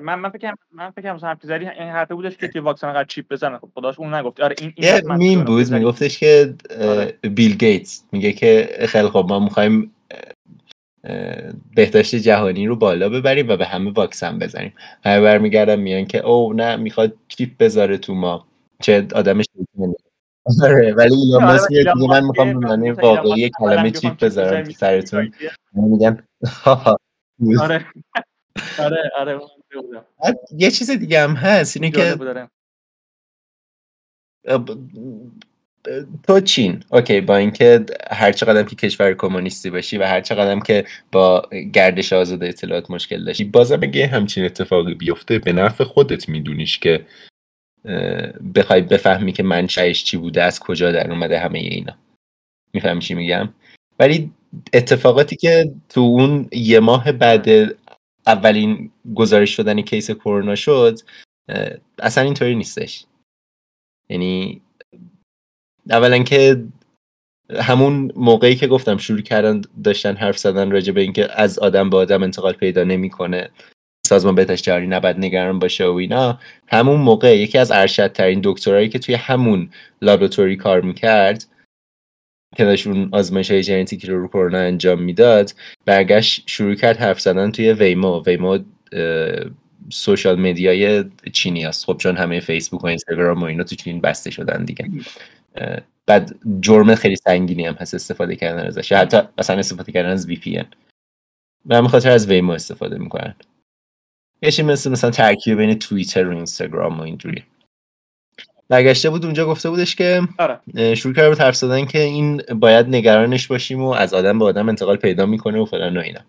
من 0.00 0.14
من 0.14 0.30
فکر 0.30 0.54
من 0.72 0.90
فکر 0.90 1.16
کنم 1.16 1.38
زدی 1.42 1.68
این 1.68 1.88
حرفه 1.88 2.14
بودش 2.14 2.36
که 2.36 2.48
توی 2.48 2.60
واکسن 2.60 2.92
قرار 2.92 3.04
چیپ 3.04 3.32
بزنه. 3.32 3.58
خب 3.58 3.68
خداش 3.74 3.98
اون 3.98 4.14
نگفت. 4.14 4.40
آره 4.40 4.56
این 4.60 4.72
این 4.76 5.12
میم 5.12 5.44
بود 5.44 5.72
میگفتش 5.72 6.18
که 6.18 6.54
آره. 6.80 7.18
بیل 7.22 7.56
گیتس 7.56 8.04
میگه 8.12 8.32
که 8.32 8.76
خیلی 8.88 9.08
خب 9.08 9.26
ما 9.28 9.38
می‌خوایم 9.38 9.94
بهداشت 11.76 12.14
جهانی 12.14 12.66
رو 12.66 12.76
بالا 12.76 13.08
ببریم 13.08 13.48
و 13.48 13.56
به 13.56 13.66
همه 13.66 13.90
واکسن 13.90 14.38
بزنیم. 14.38 14.72
همه 15.04 15.20
برمیگردن 15.20 15.80
میان 15.80 16.04
که 16.04 16.18
او 16.18 16.52
نه 16.52 16.76
می‌خواد 16.76 17.12
چیپ 17.28 17.50
بزاره 17.60 17.98
تو 17.98 18.14
ما. 18.14 18.46
چه 18.82 19.06
آدمش 19.14 19.44
آره 20.62 20.94
ولی 20.94 21.14
ایلان 21.14 21.44
ماسک 21.44 21.70
میگه 21.70 22.08
من 22.08 22.24
می‌خوام 22.24 22.60
به 22.60 22.68
معنی 22.68 22.90
واقعی 22.90 23.50
کلمه 23.58 23.90
چیپ 23.90 24.24
بذارم 24.24 24.64
تو 24.64 24.70
سرتون. 24.70 25.32
میگن 25.72 26.24
آره. 27.60 27.86
آره 28.78 29.10
آره. 29.18 29.40
یه 30.56 30.70
چیز 30.70 30.90
دیگه 30.90 31.20
هم 31.20 31.34
هست 31.34 31.76
اینه 31.76 31.90
که 31.90 32.16
تو 36.28 36.40
چین. 36.40 36.84
اوکی 36.90 37.20
با 37.20 37.36
اینکه 37.36 37.84
هر 38.10 38.32
چقدر 38.32 38.62
که 38.62 38.76
کشور 38.76 39.14
کمونیستی 39.14 39.70
باشی 39.70 39.98
و 39.98 40.04
هر 40.04 40.20
چقدر 40.20 40.60
که 40.60 40.84
با 41.12 41.48
گردش 41.72 42.12
آزاد 42.12 42.44
اطلاعات 42.44 42.90
مشکل 42.90 43.24
داشتی 43.24 43.44
بازم 43.44 43.82
اگه 43.82 44.06
همچین 44.06 44.44
اتفاقی 44.44 44.94
بیفته 44.94 45.38
به 45.38 45.52
نفع 45.52 45.84
خودت 45.84 46.28
میدونیش 46.28 46.78
که 46.78 47.06
بخوای 48.54 48.80
بفهمی 48.80 49.32
که 49.32 49.42
منشأش 49.42 50.04
چی 50.04 50.16
بوده 50.16 50.42
از 50.42 50.60
کجا 50.60 50.92
در 50.92 51.10
اومده 51.10 51.38
همه 51.38 51.58
اینا. 51.58 51.94
می‌فهمی 52.72 53.00
چی 53.00 53.14
میگم؟ 53.14 53.48
ولی 53.98 54.30
اتفاقاتی 54.72 55.36
که 55.36 55.72
تو 55.88 56.00
اون 56.00 56.48
یه 56.52 56.80
ماه 56.80 57.12
بعد 57.12 57.48
اولین 58.26 58.90
گزارش 59.14 59.56
شدن 59.56 59.80
کیس 59.80 60.10
کرونا 60.10 60.54
شد 60.54 60.98
اصلا 61.98 62.24
اینطوری 62.24 62.54
نیستش. 62.54 63.04
یعنی 64.08 64.62
اولا 65.90 66.18
که 66.18 66.64
همون 67.60 68.12
موقعی 68.16 68.56
که 68.56 68.66
گفتم 68.66 68.96
شروع 68.96 69.20
کردن 69.20 69.60
داشتن 69.84 70.16
حرف 70.16 70.38
زدن 70.38 70.70
راجع 70.70 70.92
به 70.92 71.00
اینکه 71.00 71.40
از 71.40 71.58
آدم 71.58 71.90
به 71.90 71.96
آدم 71.96 72.22
انتقال 72.22 72.52
پیدا 72.52 72.84
نمی‌کنه 72.84 73.50
سازمان 74.06 74.34
بهداشت 74.34 74.64
جهانی 74.64 74.86
نباید 74.86 75.18
نگران 75.18 75.58
باشه 75.58 75.86
و 75.86 75.94
اینا 75.94 76.38
همون 76.66 77.00
موقع 77.00 77.38
یکی 77.38 77.58
از 77.58 77.70
ارشدترین 77.70 78.40
دکترایی 78.44 78.88
که 78.88 78.98
توی 78.98 79.14
همون 79.14 79.70
لابراتوری 80.02 80.56
کار 80.56 80.80
می‌کرد 80.80 81.44
که 82.56 82.64
داشت 82.64 82.86
اون 82.86 83.08
آزمایش 83.12 83.50
های 83.50 83.62
ژنتیکی 83.62 84.06
رو 84.06 84.20
رو 84.20 84.28
کرونا 84.28 84.58
انجام 84.58 85.02
می‌داد 85.02 85.50
برگشت 85.84 86.42
شروع 86.46 86.74
کرد 86.74 86.96
حرف 86.96 87.20
زدن 87.20 87.50
توی 87.50 87.72
ویمو. 87.72 88.22
ویمو 88.22 88.58
سوشال 89.90 90.40
مدیای 90.40 91.04
چینی 91.32 91.66
است 91.66 91.84
خب 91.84 91.96
چون 91.98 92.16
همه 92.16 92.40
فیسبوک 92.40 92.84
و 92.84 92.86
اینستاگرام 92.86 93.42
و 93.42 93.44
اینا 93.44 93.64
تو 93.64 93.76
چین 93.76 94.00
بسته 94.00 94.30
شدن 94.30 94.64
دیگه. 94.64 94.90
بعد 96.06 96.34
جرم 96.60 96.94
خیلی 96.94 97.16
سنگینی 97.16 97.66
هم 97.66 97.74
هست 97.74 97.94
استفاده 97.94 98.36
کردن 98.36 98.66
ازش. 98.66 98.92
حتی 98.92 99.20
مثلا 99.38 99.58
استفاده 99.58 99.92
کردن 99.92 100.10
از 100.10 100.30
VPN 100.30 100.64
و 101.66 101.76
همین 101.76 101.88
خاطر 101.88 102.10
از 102.10 102.28
ویمو 102.28 102.52
استفاده 102.52 102.98
می‌کنن. 102.98 103.34
یه 104.42 104.64
مثل 104.64 104.90
مثلا 104.90 105.10
ترکیب 105.10 105.58
بین 105.58 105.78
توییتر 105.78 106.28
و 106.28 106.36
اینستاگرام 106.36 107.00
و 107.00 107.02
اینجوری. 107.02 107.44
برگشته 108.72 109.10
بود 109.10 109.24
اونجا 109.24 109.46
گفته 109.46 109.70
بودش 109.70 109.96
که 109.96 110.20
آره. 110.38 110.94
شروع 110.94 111.14
کرده 111.14 111.28
بود 111.28 111.38
حرف 111.38 111.56
زدن 111.56 111.84
که 111.84 112.00
این 112.00 112.36
باید 112.36 112.86
نگرانش 112.86 113.46
باشیم 113.46 113.82
و 113.82 113.88
از 113.88 114.14
آدم 114.14 114.38
به 114.38 114.44
آدم 114.44 114.68
انتقال 114.68 114.96
پیدا 114.96 115.26
می‌کنه 115.26 115.58
و 115.58 115.64
فلان 115.64 115.96
و 115.96 116.00
اینا. 116.00 116.20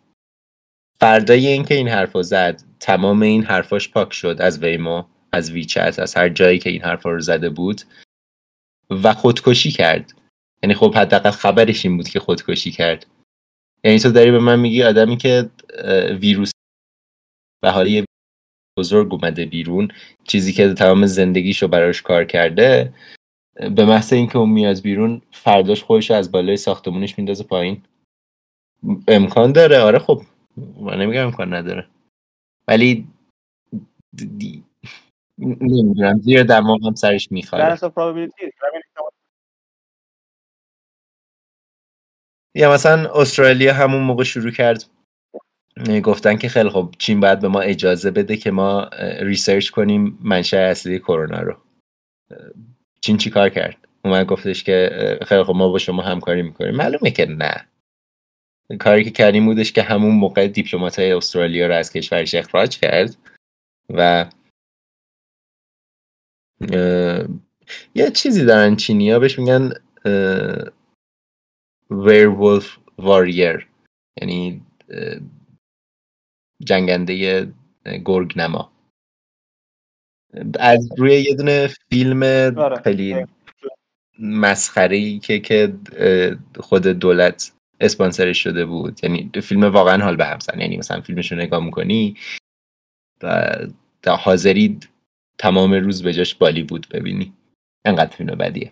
فردای 0.99 1.47
اینکه 1.47 1.75
این 1.75 1.87
حرفو 1.87 2.23
زد 2.23 2.61
تمام 2.79 3.21
این 3.21 3.43
حرفاش 3.43 3.89
پاک 3.89 4.13
شد 4.13 4.37
از 4.39 4.63
ویمو 4.63 5.03
از 5.31 5.51
ویچت 5.51 5.99
از 5.99 6.15
هر 6.15 6.29
جایی 6.29 6.59
که 6.59 6.69
این 6.69 6.81
حرفا 6.81 7.09
رو 7.09 7.19
زده 7.19 7.49
بود 7.49 7.81
و 8.89 9.13
خودکشی 9.13 9.71
کرد. 9.71 10.13
یعنی 10.63 10.73
خب 10.73 10.95
حداقل 10.95 11.31
خبرش 11.31 11.85
این 11.85 11.97
بود 11.97 12.07
که 12.07 12.19
خودکشی 12.19 12.71
کرد. 12.71 13.05
یعنی 13.83 13.99
تو 13.99 14.11
داری 14.11 14.31
به 14.31 14.39
من 14.39 14.59
میگی 14.59 14.83
آدمی 14.83 15.17
که 15.17 15.49
ویروس 16.19 16.51
و 17.63 17.71
حالی 17.71 18.05
بزرگ 18.77 19.13
اومده 19.13 19.45
بیرون 19.45 19.87
چیزی 20.23 20.53
که 20.53 20.73
تمام 20.73 21.05
زندگیشو 21.05 21.67
براش 21.67 22.01
کار 22.01 22.25
کرده 22.25 22.93
به 23.75 23.85
محض 23.85 24.13
اینکه 24.13 24.37
اون 24.37 24.49
میاد 24.49 24.81
بیرون 24.81 25.21
فرداش 25.31 25.83
خودش 25.83 26.11
از 26.11 26.31
بالای 26.31 26.57
ساختمونش 26.57 27.17
میندازه 27.17 27.43
پایین. 27.43 27.83
امکان 29.07 29.51
داره. 29.51 29.79
آره 29.79 29.99
خب 29.99 30.21
من 30.81 31.01
نمیگم 31.01 31.25
امکان 31.25 31.53
نداره. 31.53 31.87
ولی 32.67 33.07
دی... 34.37 34.63
نمی‌دونم 35.37 36.19
زیر 36.19 36.43
دماغم 36.43 36.95
سرش 36.95 37.31
می‌خواد 37.31 37.61
یا 42.55 42.73
مثلا 42.73 43.11
استرالیا 43.13 43.73
همون 43.73 44.01
موقع 44.01 44.23
شروع 44.23 44.51
کرد 44.51 44.85
گفتن 46.03 46.37
که 46.37 46.49
خیلی 46.49 46.69
خب 46.69 46.93
چین 46.97 47.19
باید 47.19 47.39
به 47.39 47.47
ما 47.47 47.61
اجازه 47.61 48.11
بده 48.11 48.37
که 48.37 48.51
ما 48.51 48.89
research 49.19 49.69
کنیم 49.69 50.17
منشأ 50.21 50.57
اصلی 50.57 50.99
کرونا 50.99 51.41
رو. 51.41 51.57
چین 53.01 53.17
چی 53.17 53.29
کار 53.29 53.49
کرد؟ 53.49 53.77
اومد 54.05 54.25
گفتش 54.25 54.63
که 54.63 54.89
خیلی 55.27 55.43
خب 55.43 55.53
ما 55.55 55.69
با 55.69 55.77
شما 55.77 56.01
همکاری 56.01 56.41
می‌کنیم. 56.41 56.75
معلومه 56.75 57.11
که 57.11 57.25
نه. 57.25 57.67
کاری 58.79 59.03
که 59.03 59.11
کردیم 59.11 59.45
بودش 59.45 59.71
که 59.71 59.81
همون 59.81 60.15
موقع 60.15 60.47
دیپلمات 60.47 60.99
های 60.99 61.11
استرالیا 61.11 61.67
رو 61.67 61.75
از 61.75 61.93
کشورش 61.93 62.35
اخراج 62.35 62.79
کرد 62.79 63.17
و 63.89 64.29
یه 67.95 68.11
چیزی 68.11 68.45
دارن 68.45 68.75
چینی 68.75 69.11
ها 69.11 69.19
بهش 69.19 69.39
میگن 69.39 69.73
ویرولف 71.91 72.77
واریر 72.97 73.67
یعنی 74.21 74.61
جنگنده 76.65 77.47
گرگ 78.05 78.33
نما. 78.35 78.71
از 80.59 80.89
روی 80.97 81.21
یه 81.21 81.35
دونه 81.35 81.69
فیلم 81.89 82.23
آره. 82.57 82.81
خیلی 82.81 83.25
مسخره 84.19 85.19
که 85.19 85.39
که 85.39 85.73
خود 86.59 86.87
دولت 86.87 87.51
اسپانسرش 87.79 88.43
شده 88.43 88.65
بود. 88.65 88.99
یعنی 89.03 89.31
فیلم 89.43 89.63
واقعا 89.63 90.03
حال 90.03 90.15
به 90.15 90.25
هم 90.25 90.39
یعنی 90.57 90.77
مثلا 90.77 91.01
فیلمش 91.01 91.31
رو 91.31 91.37
نگاه 91.37 91.65
می‌کنی 91.65 92.15
و 93.23 93.55
حاضری 94.07 94.79
تمام 95.37 95.73
روز 95.73 96.03
به 96.03 96.13
جاش 96.13 96.35
بالیوود 96.35 96.87
ببینی. 96.91 97.33
انقدر 97.85 98.15
فیلم 98.15 98.35
بدیه. 98.35 98.71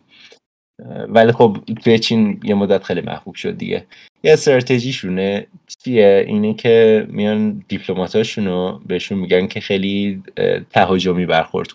ولی 1.10 1.32
خب 1.32 1.58
توی 1.84 2.00
چین 2.00 2.40
یه 2.44 2.56
مدت 2.56 2.84
خیلی 2.84 3.02
محبوب 3.02 3.36
شد 3.36 3.58
دیگه. 3.58 3.86
یه 4.24 4.34
استراتژیشونه 4.34 5.48
چیه؟ 5.68 6.26
اینه 6.28 6.54
که 6.54 7.06
میان 7.10 7.66
دیپلماتاشون 7.68 8.46
رو 8.46 8.82
بهشون 8.86 9.18
میگن 9.18 9.48
که 9.48 9.60
خیلی 9.60 10.24
تهاجمی 10.70 11.26
برخورد 11.26 11.68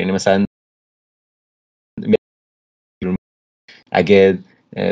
یعنی 0.00 0.12
مثلا 0.12 0.44
اگه 3.92 4.38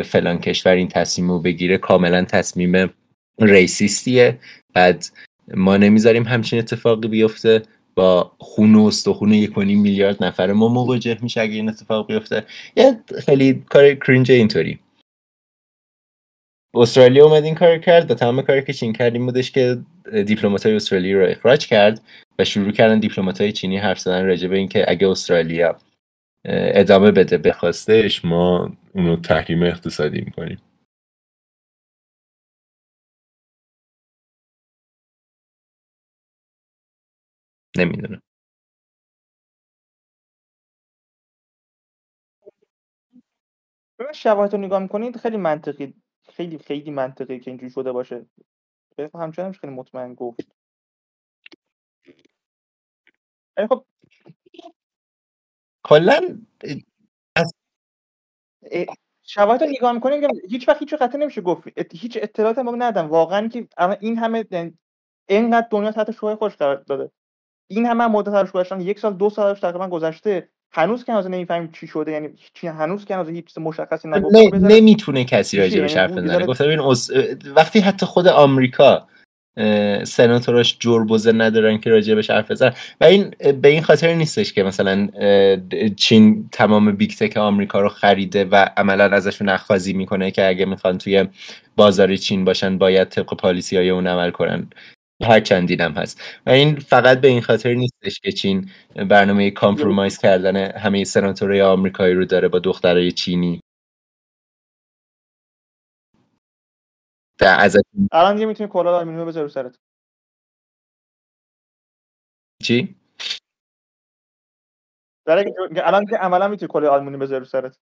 فلان 0.05 0.39
کشور 0.39 0.73
این 0.73 0.89
تصمیم 0.89 1.31
رو 1.31 1.39
بگیره 1.41 1.79
کاملا 1.79 2.25
تصمیم 2.25 2.91
ریسیستیه. 3.39 4.39
بعد 4.75 5.05
ما 5.55 5.77
نمی‌ذاریم 5.77 6.23
همچین 6.23 6.59
اتفاقی 6.59 7.09
بیفته. 7.09 7.63
با 7.95 8.33
خون 8.39 8.75
و 8.75 8.85
استخون 8.85 9.33
یک 9.33 9.59
میلیارد 9.59 10.25
نفر 10.25 10.53
ما 10.53 10.69
مواجه 10.69 11.19
میشه 11.23 11.41
اگه 11.41 11.55
این 11.55 11.69
اتفاق 11.69 12.07
بیفته. 12.07 12.45
یه 12.77 13.01
خیلی 13.27 13.65
کار 13.71 13.95
کرینج 13.95 14.33
اینطوری. 14.33 14.79
استرالیا 16.75 17.27
اومد 17.27 17.45
این 17.45 17.55
کار 17.55 17.79
کرد 17.79 18.11
و 18.11 18.15
تمام 18.15 18.43
کاری 18.43 18.63
که 18.63 18.73
چین 18.73 18.93
کردیم 18.93 19.27
بودش 19.27 19.51
که 19.51 19.79
دیپلمات 20.27 20.67
های 20.67 20.77
استرالیا 20.77 21.19
رو 21.19 21.27
اخراج 21.27 21.67
کرد 21.67 22.01
و 22.39 22.45
شروع 22.45 22.73
کردن 22.73 22.99
دیپلمات 22.99 23.41
های 23.41 23.53
چینی 23.53 23.77
حرف 23.77 23.99
زدن 23.99 24.27
راجع 24.27 24.49
به 24.49 24.59
اینکه 24.59 24.91
اگه 24.91 25.09
استرالیا 25.09 25.79
ادامه 26.45 27.11
بده 27.11 27.39
بخواستش 27.39 28.25
ما 28.25 28.73
اونو 28.95 29.17
تحریم 29.17 29.63
اقتصادی 29.63 30.21
می‌کنیم. 30.21 30.59
نمی‌دونم. 37.79 38.23
شواهد 44.15 44.53
رو 44.55 44.59
نگاه 44.61 44.79
می‌کنید 44.83 45.17
خیلی 45.17 45.37
منطقی 45.37 45.95
خیلی 46.35 46.59
خیلی 46.59 46.91
منطقی 46.91 47.41
که 47.41 47.51
اینجوری 47.51 47.73
شده 47.73 47.93
باشه. 47.93 48.27
همچنان 49.15 49.53
خیلی 49.53 49.73
مطمئن 49.73 50.15
گفت. 50.15 50.53
خب. 53.69 53.85
کلا 55.85 56.21
شواهد 59.23 59.63
رو 59.65 59.71
نگاه 59.71 59.93
می‌کنیم 59.93 60.31
هیچ 60.51 60.69
وقت 60.69 60.79
هیچ 60.81 60.95
قطعه 60.95 61.21
نمیشه 61.21 61.41
گفت. 61.41 61.69
هیچ 61.93 62.19
اطلاعات 62.23 62.59
ما 62.59 62.77
ندم 62.77 63.09
واقعا 63.11 63.49
که 63.49 63.69
این 64.01 64.19
همه 64.19 64.45
اینقدر 65.29 65.69
دنیا 65.71 65.93
تحت‌الشعاع 65.93 66.35
خودش 66.37 66.57
قرار 66.57 66.77
داده. 66.77 67.13
این 67.69 67.87
همه 67.87 68.07
مدت 68.07 68.29
ازش 68.29 68.51
گذشتن 68.51 68.81
یک 68.81 68.99
سال 68.99 69.13
دو 69.13 69.31
سالش 69.31 69.61
تقریبا 69.61 69.89
گذشته. 69.89 70.49
هنوز 70.75 71.05
که 71.05 71.13
نمی‌فهمیم 71.13 71.71
چی 71.73 71.87
شده 71.87 72.13
یعنی 72.13 72.29
چی 72.55 72.67
هنوز 72.67 73.05
که 73.05 73.19
هیچ 73.19 73.45
چیز 73.45 73.59
مشخصی 73.59 74.09
نگفته. 74.09 74.59
نمی‌تونه 74.59 75.25
کسی 75.25 75.59
راجع 75.59 75.99
حرف 75.99 76.11
بزنه. 76.11 76.47
گفتم 76.47 76.69
این 76.69 76.81
وقتی 77.57 77.81
حتی 77.81 78.07
خود 78.07 78.29
آمریکا 78.29 79.09
سناتوراش 80.05 80.77
جربوزه 80.81 81.33
ندارن 81.33 81.79
که 81.79 81.91
راجع 81.91 82.15
بهش 82.15 82.31
حرف 82.31 82.51
بزنن. 82.51 82.73
و 83.01 83.05
این 83.05 83.35
به 83.63 83.69
این 83.69 83.83
خاطر 83.83 84.15
نیستش 84.15 84.53
که 84.53 84.63
مثلا 84.63 85.09
چین 85.97 86.49
تمام 86.53 86.93
big 86.93 87.11
tech 87.11 87.37
آمریکا 87.37 87.81
رو 87.81 87.89
خریده 87.89 88.45
و 88.45 88.69
عملا 88.77 89.05
ازشون 89.05 89.49
اخاذی 89.49 89.93
می‌کنه 89.93 90.31
که 90.31 90.49
اگه 90.49 90.65
می‌خوان 90.65 90.99
توی 90.99 91.29
بازار 91.77 92.17
چین 92.17 92.45
باشن 92.45 92.79
باید 92.79 93.09
طبق 93.09 93.35
policy 93.35 93.77
های 93.77 93.91
اون 93.91 94.07
عمل 94.07 94.31
کنن. 94.31 94.71
هر 95.25 95.41
چند 95.41 95.67
این 95.67 95.81
هم 95.81 95.93
هست. 95.93 96.21
و 96.47 96.51
این 96.51 96.79
فقط 96.79 97.21
به 97.21 97.29
این 97.29 97.43
خاطر 97.43 97.75
نیستش 97.75 98.21
که 98.21 98.33
چین 98.33 98.71
برنامه 99.11 99.51
compromise 99.51 100.19
کردن 100.19 100.57
همه 100.57 101.05
سناتورهای 101.05 101.63
آمریکایی 101.63 102.15
رو 102.15 102.25
داره 102.25 102.49
با 102.49 102.59
دخترای 102.59 103.13
چینی. 103.13 103.61
از 107.41 107.77
الان 108.13 108.35
دیگه 108.35 108.47
می‌تونی 108.47 108.71
کلاه 108.73 108.95
آلومینیوم 108.95 109.29
بذاری 109.29 109.49
سرت. 109.49 109.77
چی؟ 112.63 112.97
داره 115.27 115.45
الان 115.77 116.07
که 116.07 116.17
عملا 116.17 116.49
می‌تونی 116.49 116.73
کلاه 116.73 116.91
آلومینیوم 116.91 117.21
بذاری 117.21 117.45
سرت. 117.45 117.77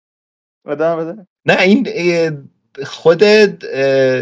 بده 0.66 0.96
بده. 0.96 1.28
نه 1.46 1.62
این 1.62 1.88
خود 2.86 3.24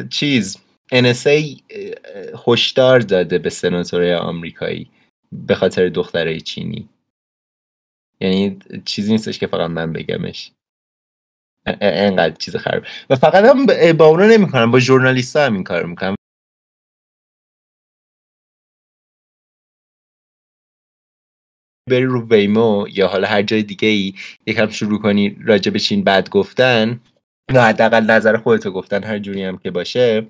چیز 0.09 0.57
NSA 0.93 1.61
هشدار 2.47 2.99
داده 2.99 3.37
به 3.37 3.49
سناتورهای 3.49 4.13
آمریکایی 4.13 4.91
به 5.31 5.55
خاطر 5.55 5.89
دخترای 5.89 6.41
چینی. 6.41 6.89
یعنی 8.19 8.59
چیزی 8.85 9.11
نیستش 9.11 9.39
که 9.39 9.47
فقط 9.47 9.69
من 9.69 9.93
بگمش. 9.93 10.51
انقدر 11.81 12.35
چیز 12.35 12.55
خراب. 12.55 12.83
و 13.09 13.15
فقط 13.15 13.43
هم 13.45 13.65
با 13.93 14.05
اونا 14.05 14.25
نمی‌کنم 14.25 14.71
با 14.71 14.79
ژورنالیست 14.79 15.35
هم 15.35 15.53
این 15.53 15.63
کار 15.63 15.85
می‌کنم 15.85 16.15
بری 21.89 22.03
رو 22.05 22.27
ویمو 22.27 22.87
یا 22.93 23.07
حالا 23.07 23.27
هر 23.27 23.41
جای 23.41 23.63
دیگه 23.63 23.87
ای 23.87 24.13
یکم 24.45 24.69
شروع 24.69 25.01
کنی 25.01 25.37
راجع 25.45 25.71
به 25.71 25.79
چین 25.79 26.03
بد 26.03 26.29
گفتن 26.29 26.99
یا 27.53 27.63
حداقل 27.63 28.03
نظر 28.11 28.37
خودتو 28.37 28.71
گفتن 28.71 29.03
هر 29.03 29.19
جوری 29.19 29.43
هم 29.43 29.57
که 29.57 29.71
باشه 29.71 30.27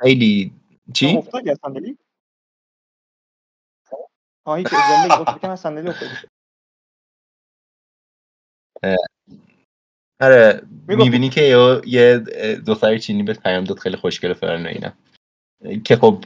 خیلی 0.00 0.52
چی؟ 0.94 1.22
آره 10.20 10.62
می‌بینی 10.88 11.28
که 11.28 11.42
یه 11.86 12.18
دختر 12.66 12.98
چینی 12.98 13.22
بهت 13.22 13.32
پیام 13.34 13.64
داد 13.64 13.78
خیلی 13.78 13.96
خوشگل 13.96 14.32
فلان 14.32 14.66
اینا 14.66 14.92
که 15.84 15.96
خب 15.96 16.24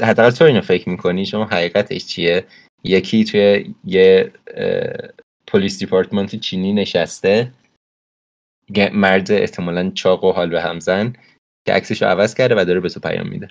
حداقل 0.00 0.30
تو 0.30 0.44
اینو 0.44 0.60
فکر 0.60 0.88
می‌کنی 0.88 1.26
شما 1.26 1.44
حقیقتش 1.44 2.06
چیه 2.06 2.46
یکی 2.84 3.24
توی 3.24 3.74
یه 3.84 4.32
police 5.46 5.78
department 5.78 6.36
چینی 6.36 6.72
نشسته 6.72 7.52
مرد 8.92 9.32
احتمالا 9.32 9.90
چاق 9.94 10.24
و 10.24 10.32
حال 10.32 10.50
به 10.50 10.62
همزن 10.62 11.12
که 11.66 11.72
عکسش 11.72 12.02
رو 12.02 12.08
عوض 12.08 12.34
کرده 12.34 12.54
و 12.58 12.64
داره 12.64 12.80
به 12.80 12.88
تو 12.88 13.00
پیام 13.00 13.28
میده. 13.28 13.48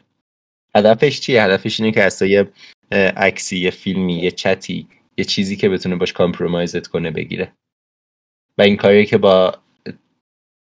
هدفش 0.76 1.20
چیه؟ 1.20 1.44
هدفش 1.44 1.80
اینه 1.80 1.92
که 1.92 2.04
اصلا 2.04 2.28
یه 2.28 2.50
عکسی 3.18 3.60
یه 3.60 3.72
فیلمی 3.72 4.14
یه 4.14 4.32
چتی 4.32 4.88
یه 5.18 5.26
چیزی 5.26 5.56
که 5.56 5.70
بتونه 5.70 5.96
باش 5.96 6.14
compromise 6.14 6.81
ت 6.81 6.88
کنه 6.88 7.12
بگیره. 7.12 7.52
و 8.58 8.62
این 8.62 8.78
کاری 8.78 9.06
که 9.06 9.18
با 9.18 9.56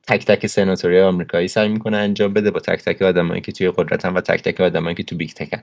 تک 0.06 0.24
تک 0.24 0.46
سناتورای 0.46 1.00
آمریکایی 1.00 1.48
سعی 1.48 1.68
می‌کنه 1.68 1.96
انجام 1.96 2.32
بده 2.32 2.50
با 2.50 2.60
تک 2.60 2.84
تک 2.84 3.02
آدمایی 3.02 3.40
که 3.40 3.52
توی 3.52 3.70
قدرتن 3.70 4.12
و 4.12 4.20
تک 4.20 4.42
تک 4.42 4.60
آدمایی 4.60 4.94
که 4.94 5.02
تو 5.02 5.16
big 5.16 5.30
tech 5.30 5.51
ن. 5.51 5.62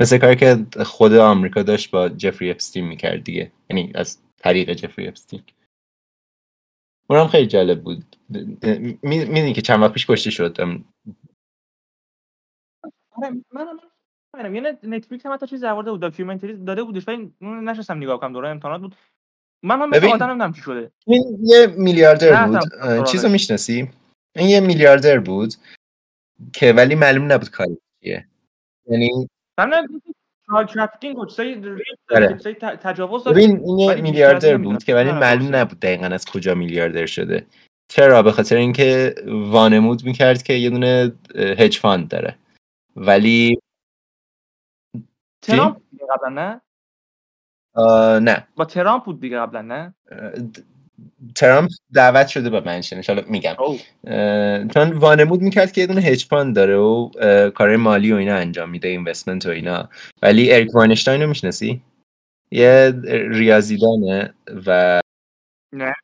مثل 0.00 0.18
کاری 0.18 0.36
که 0.36 0.66
خود 0.84 1.12
آمریکا 1.12 1.62
داشت 1.62 1.90
با 1.90 2.08
جفری 2.08 2.50
اپستین 2.50 2.84
می‌کرد 2.84 3.24
دیگه. 3.24 3.52
یعنی 3.70 3.92
از 3.94 4.18
طریق 4.38 4.72
جفری 4.72 5.08
اپستین. 5.08 5.42
اونم 7.10 7.28
خیلی 7.28 7.46
جالب 7.46 7.82
بود. 7.82 8.16
می‌دونی 9.02 9.52
که 9.52 9.62
چند 9.62 9.82
وقت 9.82 9.92
پیش 9.92 10.06
کشته 10.06 10.30
شد. 10.30 10.60
آره 13.10 14.48
من 14.48 14.54
یه 14.54 14.78
نتفلیکس 14.82 15.26
هم 15.26 15.32
حتی 15.32 15.46
چیز 15.46 15.64
در 15.64 15.74
بود. 15.74 16.00
documentary 16.00 16.64
داده 16.64 16.82
بودش 16.82 17.08
ولی 17.08 17.34
نشستم 17.40 17.96
نگاه 17.96 18.20
کنم. 18.20 18.32
دوره 18.32 18.48
امتحانات 18.48 18.80
بود. 18.80 18.96
من 19.64 19.76
من 19.78 19.88
مثل 19.88 20.06
آدم 20.06 20.26
نمی‌دونم 20.26 20.52
چی 20.52 20.60
شده. 20.60 20.92
این 21.06 21.38
یه 21.42 21.66
میلیاردر 21.66 22.46
بود. 22.46 23.04
چیزو 23.04 23.28
می‌شناسی؟ 23.28 23.90
این 24.36 24.48
یه 24.48 24.60
میلیاردر 24.60 25.18
بود 25.18 25.54
که 26.52 26.72
ولی 26.72 26.94
معلوم 26.94 27.32
نبود 27.32 27.50
کاری 27.50 27.78
چیه. 28.04 28.28
یعنی 28.90 29.28
تجاوز 32.82 33.24
ببین 33.24 33.60
این 33.64 33.78
یه 33.78 33.94
میلیاردر 33.94 34.56
بود 34.56 34.84
که 34.84 34.94
ولی 34.94 35.12
معلوم 35.12 35.54
نبود 35.56 35.80
دقیقا 35.80 36.06
از 36.06 36.26
کجا 36.26 36.54
میلیاردر 36.54 37.06
شده. 37.06 37.46
چرا؟ 37.88 38.22
به 38.22 38.32
خاطر 38.32 38.56
اینکه 38.56 39.14
وانمود 39.26 40.04
می‌کرد 40.04 40.42
که 40.42 40.52
یه 40.52 40.70
دونه 40.70 41.12
هج 41.34 41.78
فاند 41.78 42.08
داره. 42.08 42.38
ولی 42.96 43.58
ترامپ 45.42 45.76
قبلا 46.10 46.28
نه؟ 46.28 46.60
نه. 48.20 48.46
با 48.56 48.64
ترامپ 48.64 49.04
بود 49.04 49.20
دیگه 49.20 49.38
قبلا 49.38 49.62
نه؟ 49.62 49.94
ترامپ 51.34 51.70
دعوت 51.94 52.28
شده 52.28 52.50
به 52.50 52.60
mansion 52.60 52.99
ش 52.99 53.10
حالا 53.10 53.22
میگم. 53.28 53.56
چون 54.74 54.92
وانمود 54.92 55.40
می‌کرد 55.40 55.72
که 55.72 55.80
یه 55.80 55.86
دونه 55.86 56.00
هج 56.00 56.28
داره 56.28 56.76
و 56.76 57.10
کار 57.50 57.76
مالی 57.76 58.12
و 58.12 58.16
اینا 58.16 58.34
انجام 58.34 58.70
میده 58.70 58.88
investment 58.88 59.46
و 59.46 59.50
اینا. 59.50 59.88
ولی 60.22 60.52
اریک 60.52 60.74
واینستین 60.74 61.22
رو 61.22 61.28
می‌شناسی؟ 61.28 61.82
یه 62.50 62.94
ریاضیدانه 63.30 64.34
و 64.66 65.00
نه. 65.74 65.94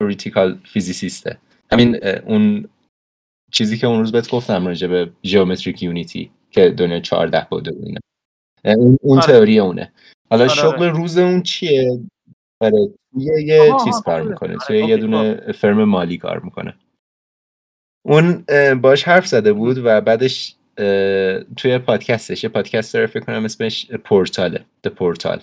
theoretical 0.00 0.60
physicist 0.64 1.31
ه 1.31 1.38
همین 1.72 2.06
اون 2.06 2.68
چیزی 3.52 3.78
که 3.78 3.86
اون 3.86 3.98
روز 3.98 4.12
بهت 4.12 4.30
گفتم 4.30 4.66
راجع 4.66 4.86
به 4.86 5.10
ژئومتریک 5.24 5.82
یونیتی 5.82 6.30
که 6.50 6.70
دنیا 6.70 7.00
14 7.00 7.46
بوده 7.50 7.72
اینا. 7.82 8.00
اون, 8.64 8.98
اون 9.02 9.18
آره. 9.18 9.26
تئوری 9.26 9.58
اونه. 9.58 9.92
حالا 10.30 10.44
آره. 10.44 10.54
شغل 10.54 10.84
روز 10.84 11.18
اون 11.18 11.42
چیه؟ 11.42 12.00
آره 12.62 12.88
یه 13.16 13.42
یه 13.42 13.72
چیز 13.84 14.00
کار 14.04 14.22
می‌کنه 14.22 14.56
توی 14.66 14.78
یه 14.78 14.96
دونه 14.96 15.52
فرم 15.52 15.84
مالی 15.84 16.16
کار 16.16 16.40
می‌کنه. 16.40 16.74
اون 18.04 18.44
باش 18.80 19.04
حرف 19.04 19.26
زده 19.26 19.52
بود 19.52 19.78
و 19.78 20.00
بعدش 20.00 20.54
توی 21.56 21.78
پادکستش 21.78 22.44
یه 22.44 22.50
پادکست 22.50 22.94
داره 22.94 23.06
فکر 23.06 23.24
کنم 23.24 23.44
اسمش 23.44 23.90
پورتاله 24.04 24.64
د 24.82 24.88
پورتال 24.88 25.40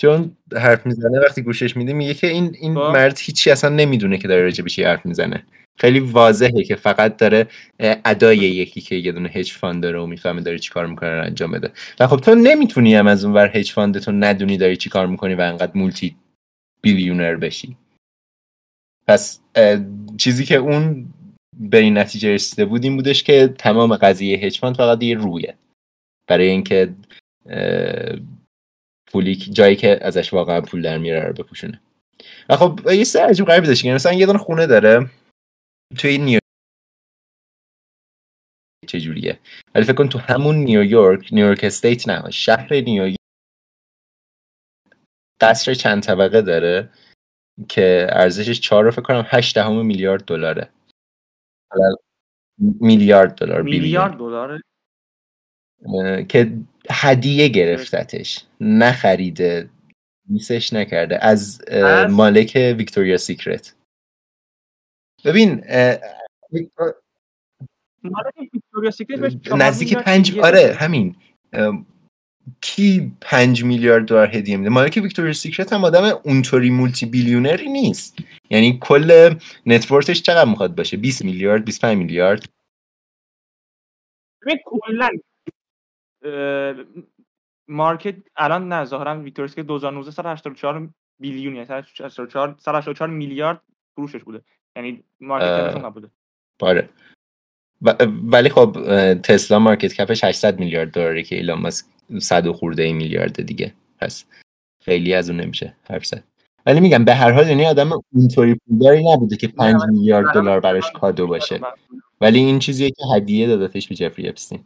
چون 0.00 0.36
حرف 0.56 0.86
می‌زنه 0.86 1.20
وقتی 1.20 1.42
گوشش 1.42 1.76
میده 1.76 1.92
میگه 1.92 2.14
که 2.14 2.26
این 2.26 2.56
این 2.60 2.74
خب. 2.74 2.80
مرد 2.80 3.18
هیچی 3.20 3.50
اصلا 3.50 3.70
نمی‌دونه 3.70 4.18
که 4.18 4.28
داره 4.28 4.42
راجع 4.42 4.64
به 4.64 4.88
حرف 4.88 5.06
می‌زنه. 5.06 5.42
خیلی 5.78 6.00
واضحه 6.00 6.62
که 6.64 6.76
فقط 6.76 7.16
داره 7.16 7.46
ادای 7.80 8.38
یکی 8.38 8.80
که 8.80 8.94
یه 8.96 9.12
دونه 9.12 9.28
hedge 9.28 9.52
fund 9.52 9.82
داره 9.82 10.00
و 10.00 10.06
می‌فهمه 10.06 10.40
داره 10.40 10.58
چیکار 10.58 10.86
می‌کنه 10.86 11.10
رو 11.10 11.24
انجام 11.24 11.50
بده. 11.52 11.70
و 12.00 12.06
خب 12.06 12.16
تو 12.16 12.34
نمی‌تونی 12.34 12.94
هم 12.94 13.06
از 13.06 13.24
اون 13.24 13.34
ور 13.34 13.56
hedge 13.56 13.72
fund 13.72 13.99
تو 13.99 14.12
ندونی 14.12 14.56
داری 14.56 14.76
چیکار 14.76 15.06
می‌کنی 15.06 15.34
و 15.34 15.40
انقدر 15.40 15.72
multi-billionaire 15.74 17.36
بشی. 17.36 17.76
پس 19.06 19.40
چیزی 20.18 20.44
که 20.44 20.56
اون 20.56 21.12
به 21.60 21.78
این 21.78 21.98
نتیجه 21.98 22.34
رسیده 22.34 22.64
بود 22.64 22.84
این 22.84 22.96
بودش 22.96 23.22
که 23.22 23.54
تمام 23.58 23.96
قضیه 23.96 24.38
hedge 24.38 24.58
fund 24.58 24.76
فقط 24.76 25.02
یه 25.02 25.14
رویه. 25.14 25.54
برای 26.28 26.48
اینکه 26.48 26.94
پولی 29.06 29.36
جایی 29.36 29.76
که 29.76 29.98
ازش 30.02 30.32
واقعا 30.32 30.60
پول 30.60 30.82
در 30.82 30.98
میاره 30.98 31.28
رو 31.28 31.32
بپوشونه. 31.32 31.80
و 32.48 32.56
خب 32.56 32.80
یه 32.92 33.04
سر 33.04 33.20
عجیب 33.20 33.46
غریبی 33.46 33.66
داشت. 33.66 33.86
مثلا 33.86 34.12
یه 34.12 34.26
دونه 34.26 34.38
خونه 34.38 34.66
داره. 34.66 35.10
توی 35.98 36.18
نیو 36.18 36.38
چجوریه؟ 38.86 39.38
ولی 39.74 39.84
فکر 39.84 39.94
کن 39.94 40.08
تو 40.08 40.18
همون 40.18 40.56
نیویورک 40.56 41.32
نیویورک 41.32 41.64
استیت 41.64 42.08
نه 42.08 42.30
شهر 42.30 42.74
نیویورک 42.74 43.16
قصر 45.40 45.74
چند 45.74 46.02
طبقه 46.02 46.42
داره 46.42 46.90
که 47.68 48.06
ارزشش 48.10 48.60
چهار 48.60 48.84
رو 48.84 48.90
فکر 48.90 49.02
کنم 49.02 49.26
هشت 49.26 49.54
دهم 49.54 49.86
میلیارد 49.86 50.24
دلاره. 50.24 50.68
میلیارد 52.58 53.34
دلار 53.34 53.62
میلیارد 53.62 54.18
دلاره 54.18 54.62
که 56.28 56.58
هدیه 56.90 57.48
گرفتتش. 57.48 58.44
نخریده 58.60 59.70
میسش 60.28 60.72
نکرده. 60.72 61.24
از 61.24 61.62
مالک 62.10 62.74
ویکتوریا 62.78 63.16
سیکرت. 63.16 63.74
ببین 65.24 65.64
نزدیک 69.56 69.96
پنج 69.96 70.38
آره 70.38 70.76
همین. 70.78 71.16
کی 72.60 73.12
پنج 73.20 73.64
میلیارد 73.64 74.06
دلار 74.08 74.36
هدیه 74.36 74.56
میده؟ 74.56 74.70
مالک 74.70 75.00
ویکتوریا 75.02 75.32
سیکرت 75.32 75.72
هم 75.72 75.84
آدم 75.84 76.20
اونطوری 76.24 76.70
multi-billionaire 76.70 77.06
ی 77.06 77.68
نیست. 77.68 78.18
یعنی 78.50 78.78
کل 78.82 79.34
net 79.66 79.83
worth 79.83 80.11
ش 80.11 80.22
چقدر 80.22 80.50
می‌خواد 80.50 80.74
باشه؟ 80.74 80.96
20 80.96 81.24
میلیارد 81.24 81.64
25 81.64 81.98
میلیارد. 81.98 82.44
کلا 84.64 85.08
market 87.68 88.16
الان 88.36 88.68
نه 88.68 88.84
ظاهرا 88.84 89.20
ویکتوریا 89.20 89.48
سیکرت 89.48 89.66
2019 89.66 90.10
سال 90.10 90.26
84 90.26 90.88
billion 91.18 91.54
یعنی 91.54 91.66
84 92.00 92.56
84 92.66 93.10
میلیارد 93.10 93.60
فروشش 93.96 94.22
بوده. 94.22 94.42
یعنی 94.76 95.04
market 95.20 95.84
نبوده. 95.84 96.10
آره. 96.60 96.88
ولی 98.32 98.48
خب 98.48 98.76
تسلا 99.14 99.58
market 99.58 99.94
cap 99.94 100.12
ش 100.12 100.24
800 100.24 100.58
میلیارد 100.58 100.90
دلاره 100.90 101.22
که 101.22 101.36
ایلان 101.36 101.60
ماسک 101.60 101.86
100 102.18 102.50
خورده 102.50 102.92
میلیارد 102.92 103.42
دیگه. 103.42 103.72
پس 104.00 104.24
خیلی 104.84 105.14
از 105.14 105.30
اون 105.30 105.40
نمیشه 105.40 105.74
حرف 105.90 106.06
زد. 106.06 106.24
ولی 106.66 106.80
میگم 106.80 107.04
به 107.04 107.14
هر 107.14 107.32
حال 107.32 107.48
یعنی 107.48 107.66
آدم 107.66 107.90
اونطوری 108.12 108.54
پولداری 108.54 109.12
نبوده 109.12 109.36
که 109.36 109.48
5 109.48 109.82
میلیارد 109.88 110.34
دلار 110.34 110.60
براش 110.60 110.92
کادو 110.94 111.26
باشه. 111.26 111.60
ولی 112.20 112.38
این 112.38 112.58
چیزیه 112.58 112.90
که 112.90 113.04
هدیه 113.16 113.46
دادتش 113.46 113.88
به 113.88 113.94
جفری 113.94 114.28
اپستین. 114.28 114.60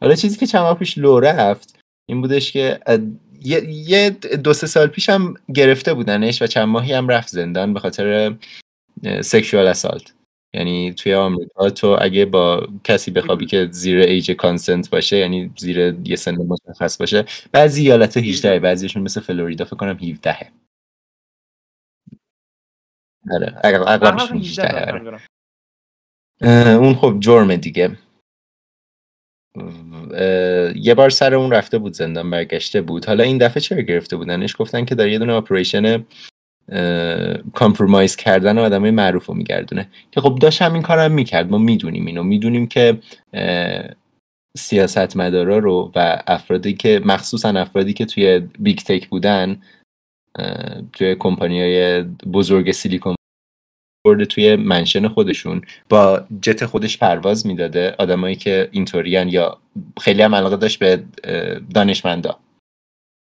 حالا 0.00 0.14
چیزی 0.14 0.38
که 0.38 0.46
چند 0.46 0.76
پیش 0.76 0.98
لو 0.98 1.20
رفت 1.20 1.78
این 2.06 2.20
بودش 2.20 2.52
که 2.52 2.80
یه 3.68 4.10
دو 4.44 4.52
سه 4.52 4.66
سال 4.66 4.86
پیش 4.86 5.08
هم 5.08 5.34
گرفته 5.54 5.94
بودنش 5.94 6.42
و 6.42 6.46
چند 6.46 6.68
ماهی 6.68 6.92
هم 6.92 7.08
رفت 7.08 7.28
زندان 7.28 7.74
به 7.74 7.80
خاطر 7.80 8.34
سکشوال 9.20 9.66
اسالت 9.66 10.13
یعنی 10.54 10.92
توی 10.92 11.14
آمریکا 11.14 11.70
تو 11.70 11.96
اگه 12.00 12.24
با 12.24 12.68
کسی 12.84 13.10
بخوابی 13.10 13.46
که 13.46 13.68
زیر 13.70 14.00
ایج 14.00 14.30
کانسنت 14.30 14.90
باشه 14.90 15.16
یعنی 15.16 15.50
زیر 15.56 15.96
یه 16.04 16.16
سن 16.16 16.34
مشخص 16.34 16.96
باشه 16.96 17.24
بعضی 17.52 17.82
ایالت 17.82 18.16
18 18.16 18.58
بعضیشون 18.60 19.02
مثل 19.02 19.20
فلوریدا 19.20 19.64
فکر 19.64 19.76
کنم 19.76 19.98
17 19.98 20.52
آره 23.32 23.54
اغلبشون 23.64 24.38
18 24.38 24.92
آره. 24.92 25.20
اون 26.70 26.94
خب 26.94 27.16
جرم 27.20 27.56
دیگه. 27.56 27.98
یه 30.76 30.94
بار 30.96 31.10
سر 31.10 31.34
اون 31.34 31.52
رفته 31.52 31.78
بود 31.78 31.92
زندان 31.92 32.30
برگشته 32.30 32.80
بود. 32.80 33.04
حالا 33.04 33.24
این 33.24 33.38
دفعه 33.38 33.60
چرا 33.60 33.80
گرفته 33.80 34.16
بودنش؟ 34.16 34.56
گفتن 34.58 34.84
که 34.84 34.94
داره 34.94 35.12
یه 35.12 35.18
دونه 35.18 35.32
operation 35.32 36.04
compromise 37.54 38.16
کردن 38.16 38.58
آدمای 38.58 38.90
معروف 38.90 39.26
رو 39.26 39.34
میگردونه. 39.34 39.88
که 40.10 40.20
خب 40.20 40.38
داشت 40.40 40.62
همین 40.62 40.82
کارم 40.82 41.12
می‌کرد. 41.12 41.50
ما 41.50 41.58
می‌دونیم 41.58 42.06
اینو. 42.06 42.22
می‌دونیم 42.22 42.66
که 42.66 42.98
سیاست 44.56 45.16
مدارا 45.16 45.58
رو 45.58 45.92
و 45.94 46.22
افرادی 46.26 46.72
که 46.72 47.00
مخصوصا 47.04 47.48
افرادی 47.48 47.92
که 47.92 48.04
توی 48.04 48.38
big 48.58 48.78
tech 48.78 49.08
بودن 49.08 49.62
توی 50.92 51.14
کمپانی 51.18 51.60
های 51.60 52.02
بزرگ 52.32 52.72
سیلیکون 52.72 53.14
برده 54.06 54.24
توی 54.24 54.56
منشن 54.56 55.08
خودشون 55.08 55.62
با 55.88 56.26
جت 56.42 56.66
خودش 56.66 56.98
پرواز 56.98 57.46
می‌داده 57.46 57.94
آدمایی 57.98 58.36
که 58.36 58.68
اینطورین 58.72 59.28
یا 59.28 59.58
خیلی 60.00 60.22
هم 60.22 60.34
علاقه 60.34 60.56
داشت 60.56 60.78
به 60.78 61.02
دانشمندا. 61.74 62.38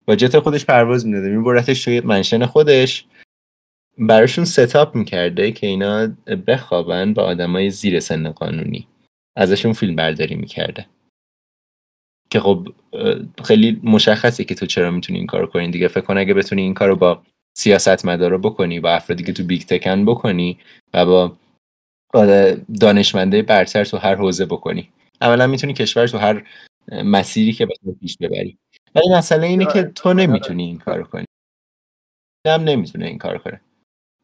با 0.07 0.17
جت 0.17 0.38
خودش 0.38 0.64
پرواز 0.64 1.07
می‌داده. 1.07 1.29
میبرتش 1.29 1.85
توی 1.85 2.01
منشن 2.01 2.47
خودش. 2.47 3.05
براشون 3.98 4.44
ستاپ 4.44 4.94
می‌کرده 4.94 5.52
که 5.52 5.66
اینا 5.66 6.06
بخوابن 6.46 7.14
با 7.14 7.22
آدمای 7.22 7.70
زیر 7.70 8.00
سن 8.00 8.30
قانونی. 8.30 8.88
ازشون 9.37 9.72
فیلم 9.72 9.96
برداری 9.96 10.34
می‌کرده. 10.34 10.87
که 12.30 12.40
خب 12.40 12.68
خیلی 13.44 13.80
مشخصه 13.82 14.44
که 14.44 14.54
تو 14.54 14.66
چرا 14.66 14.90
می‌تونی 14.90 15.18
این 15.18 15.26
کارو 15.26 15.46
کنی 15.46 15.70
دیگه. 15.70 15.88
فکر 15.88 16.00
کن 16.00 16.18
اگه 16.18 16.34
بتونی 16.34 16.62
این 16.62 16.74
کارو 16.74 16.96
با 16.96 17.22
سیاست 17.58 18.04
مدارا 18.04 18.38
بکنی 18.38 18.80
با 18.80 18.90
افرادی 18.90 19.24
که 19.24 19.32
تو 19.32 19.44
بیگ 19.44 19.62
تکن 19.62 20.04
بکنی 20.04 20.58
و 20.94 21.06
با 21.06 21.37
دانشمنده 22.80 23.42
برتر 23.42 23.84
تو 23.84 23.96
هر 23.96 24.14
حوزه 24.14 24.46
بکنی. 24.46 24.90
اولا 25.20 25.46
می‌تونی 25.46 25.72
کشور 25.72 26.06
تو 26.06 26.18
هر 26.18 26.46
مسیری 27.04 27.52
که 27.52 27.66
بخوای 27.66 27.94
پیش 28.00 28.16
ببری. 28.20 28.58
ولی 28.94 29.08
مسئله 29.14 29.46
اینه 29.46 29.66
که 29.66 29.82
تو 29.82 30.12
نمی‌تونی 30.12 30.64
این 30.64 30.78
کارو 30.78 31.04
کنی. 31.04 31.24
هم 32.46 32.61
نمی‌تونه 32.61 33.06
این 33.06 33.18
کارو 33.18 33.38
کنه. 33.38 33.61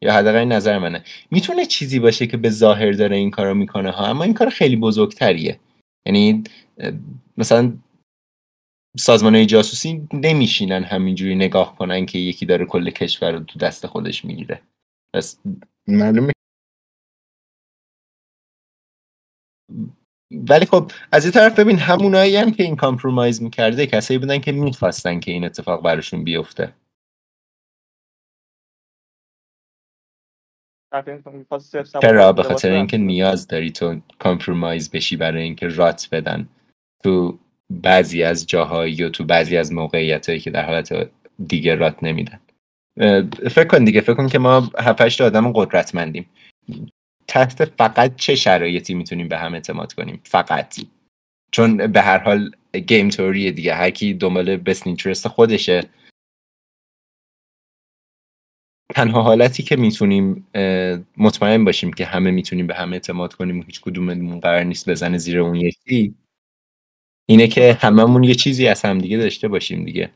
یا 0.01 0.13
حداقل 0.13 0.37
این 0.37 0.51
نظر 0.51 0.79
منه. 0.79 1.03
می‌تونه 1.31 1.65
چیزی 1.65 1.99
باشه 1.99 2.27
که 2.27 2.37
به 2.37 2.49
ظاهر 2.49 2.91
داره 2.91 3.15
این 3.15 3.31
کارو 3.31 3.53
می‌کنه 3.53 3.91
ها 3.91 4.05
اما 4.05 4.23
این 4.23 4.33
کار 4.33 4.49
خیلی 4.49 4.75
بزرگتریه. 4.75 5.59
یعنی 6.07 6.43
مثلا 7.37 7.73
سازمان 8.97 9.35
های 9.35 9.45
جاسوسی 9.45 10.07
نمیشینن 10.13 10.83
همینجوری 10.83 11.35
نگاه 11.35 11.75
کنن 11.75 12.05
که 12.05 12.19
یکی 12.19 12.45
داره 12.45 12.65
کل 12.65 12.89
کشور 12.89 13.31
رو 13.31 13.39
تو 13.39 13.59
دست 13.59 13.87
خودش 13.87 14.25
می‌گیره. 14.25 14.61
پس 15.13 15.39
معلومه. 15.87 16.33
ولی 20.31 20.65
خب 20.65 20.91
از 21.11 21.25
یه 21.25 21.31
طرف 21.31 21.59
ببین 21.59 21.79
همونایی 21.79 22.35
هم 22.35 22.51
که 22.51 22.63
این 22.63 22.75
compromise 22.75 23.41
می‌کرده 23.41 23.87
کسایی 23.87 24.17
بودن 24.17 24.39
که 24.39 24.51
می‌خواستن 24.51 25.19
که 25.19 25.31
این 25.31 25.43
اتفاق 25.45 25.83
براشون 25.83 26.23
بیفته. 26.23 26.73
چرا؟ 32.01 32.33
به 32.33 32.43
خاطر 32.43 32.71
اینکه 32.71 32.97
نیاز 32.97 33.47
داری 33.47 33.71
تو 33.71 33.99
compromise 34.19 34.91
بشی 34.91 35.15
برای 35.15 35.43
اینکه 35.43 35.67
رات 35.67 36.09
بدن. 36.11 36.47
تو 37.03 37.39
بعضی 37.69 38.23
از 38.23 38.47
جاهایی 38.47 39.03
و 39.03 39.09
تو 39.09 39.23
بعضی 39.23 39.57
از 39.57 39.73
موقعیت 39.73 40.29
هایی 40.29 40.39
که 40.39 40.51
در 40.51 40.65
حالت 40.65 41.09
دیگه 41.47 41.75
رات 41.75 42.03
نمیدن. 42.03 42.39
فکر 43.49 43.67
کن 43.67 43.83
دیگه 43.83 44.01
فکر 44.01 44.13
کن 44.13 44.27
که 44.27 44.39
ما 44.39 44.71
هفتشت 44.79 45.21
آدم 45.21 45.51
قدرتمندیم. 45.51 46.25
تحت 47.27 47.65
فقط 47.65 48.15
چه 48.15 48.35
شرایطی 48.35 48.93
می‌تونیم 48.93 49.27
به 49.27 49.37
هم 49.37 49.53
اعتماد 49.53 49.93
کنیم؟ 49.93 50.21
فقط. 50.23 50.75
چون 51.51 51.87
به 51.87 52.01
هر 52.01 52.17
حال 52.17 52.51
گیم 52.87 53.09
توریه 53.09 53.51
دیگه 53.51 53.75
هر 53.75 53.89
کی 53.89 54.13
دنبال 54.13 54.59
اینترست 54.85 55.27
خودشه. 55.27 55.83
تنها 58.95 59.21
حالتی 59.21 59.63
که 59.63 59.75
می‌تونیم 59.75 60.47
مطمئن 61.17 61.65
باشیم 61.65 61.93
که 61.93 62.05
همه 62.05 62.31
می‌تونیم 62.31 62.67
به 62.67 62.75
هم 62.75 62.93
اعتماد 62.93 63.33
کنیم 63.33 63.59
و 63.59 63.63
هیچ 63.63 63.81
کدوممون 63.81 64.39
قرار 64.39 64.63
نیست 64.63 64.89
بزنه 64.89 65.17
زیر 65.17 65.39
اون 65.39 65.55
یکی 65.55 66.15
اینه 67.29 67.47
که 67.47 67.73
هممون 67.73 68.23
یه 68.23 68.35
چیزی 68.35 68.67
از 68.67 68.81
هم 68.81 68.97
دیگه 68.97 69.17
داشته 69.17 69.47
باشیم 69.47 69.85
دیگه. 69.85 70.11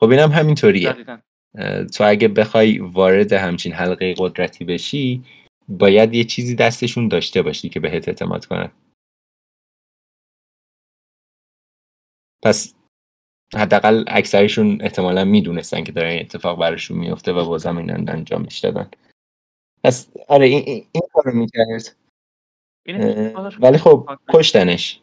خب 0.00 0.10
اینم 0.10 0.32
همینطوریه. 0.32 0.94
تو 1.96 2.04
اگه 2.04 2.28
بخوای 2.28 2.78
وارد 2.78 3.32
همچین 3.32 3.72
حلقه 3.72 4.14
قدرتی 4.18 4.64
بشی 4.64 5.24
باید 5.68 6.14
یه 6.14 6.24
چیزی 6.24 6.54
دستشون 6.54 7.08
داشته 7.08 7.42
باشی 7.42 7.68
که 7.68 7.80
بهت 7.80 8.08
اعتماد 8.08 8.46
کنن. 8.46 8.70
پس 12.42 12.75
حداقل 13.54 14.04
اکثرشون 14.06 14.78
احتمالا 14.82 15.24
می‌دونستن 15.24 15.84
که 15.84 15.92
داره 15.92 16.08
این 16.08 16.20
اتفاق 16.20 16.60
براشون 16.60 16.98
میفته 16.98 17.32
و 17.32 17.44
بازم 17.44 17.76
این 17.76 18.10
انجامش 18.10 18.58
دادن 18.58 18.90
پس 19.84 20.08
آره 20.28 20.46
این, 20.46 20.64
این 20.92 21.02
کارو 21.12 21.32
می‌کرد. 21.32 21.96
ولی 23.60 23.78
خب 23.78 24.18
کشتنش. 24.32 25.00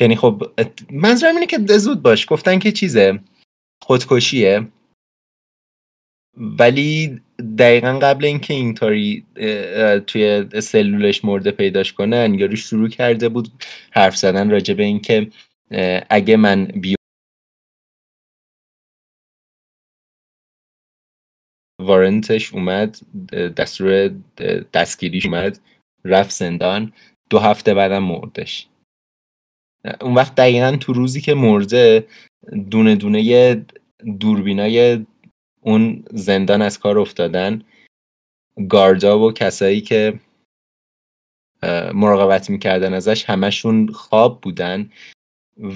یعنی 0.00 0.16
خب 0.16 0.42
منظورم 0.90 1.34
اینه 1.34 1.46
که 1.46 1.78
زود 1.78 2.02
باش. 2.02 2.26
گفتن 2.32 2.58
که 2.58 2.72
چیزه 2.72 3.20
خودکشیه. 3.82 4.68
ولی 6.36 7.20
دقیقا 7.58 7.98
قبل 8.02 8.24
اینکه 8.24 8.54
اینطوری 8.54 9.26
توی 10.06 10.46
سلولش 10.60 11.24
مرده 11.24 11.50
پیداش 11.50 11.92
کنن 11.92 12.34
یارو 12.34 12.56
شروع 12.56 12.88
کرده 12.88 13.28
بود 13.28 13.48
حرف 13.90 14.16
زدن 14.16 14.50
راجع 14.50 14.74
به 14.74 14.82
اینکه 14.82 15.30
اگه 16.10 16.36
من 16.36 16.64
بی 16.64 16.94
وارنتش 21.80 22.54
اومد 22.54 22.98
دستور 23.56 24.08
دستگیریش 24.72 25.26
اومد 25.26 25.60
رفت 26.04 26.30
زندان 26.30 26.92
دو 27.30 27.38
هفته 27.38 27.74
بعدم 27.74 28.02
مردش. 28.02 28.66
اون 30.00 30.14
وقت 30.14 30.34
دقیقا 30.34 30.76
تو 30.80 30.92
روزی 30.92 31.20
که 31.20 31.34
مرده 31.34 32.06
دونه 32.70 32.96
دونه 32.96 33.66
دوربینای 34.20 35.06
اون 35.60 36.04
زندان 36.10 36.62
از 36.62 36.78
کار 36.78 36.98
افتادن. 36.98 37.62
گاردا 38.68 39.18
و 39.18 39.32
کسایی 39.32 39.80
که 39.80 40.20
مراقبت 41.94 42.50
می‌کردن 42.50 42.94
ازش 42.94 43.24
همشون 43.24 43.92
خواب 43.92 44.40
بودن. 44.40 44.90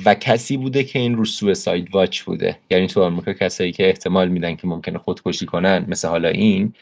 و 0.04 0.14
کسی 0.14 0.56
بوده 0.56 0.84
که 0.84 0.98
این 0.98 1.16
رو 1.16 1.24
سویساید 1.24 1.94
واچ 1.94 2.22
بوده. 2.22 2.58
یعنی 2.70 2.86
تو 2.86 3.02
آمریکا 3.02 3.32
کسایی 3.32 3.72
که 3.72 3.86
احتمال 3.86 4.28
میدن 4.28 4.56
که 4.56 4.66
ممکنه 4.66 4.98
خودکشی 4.98 5.46
کنن 5.46 5.84
مثل 5.88 6.08
حالا 6.08 6.28
این 6.28 6.74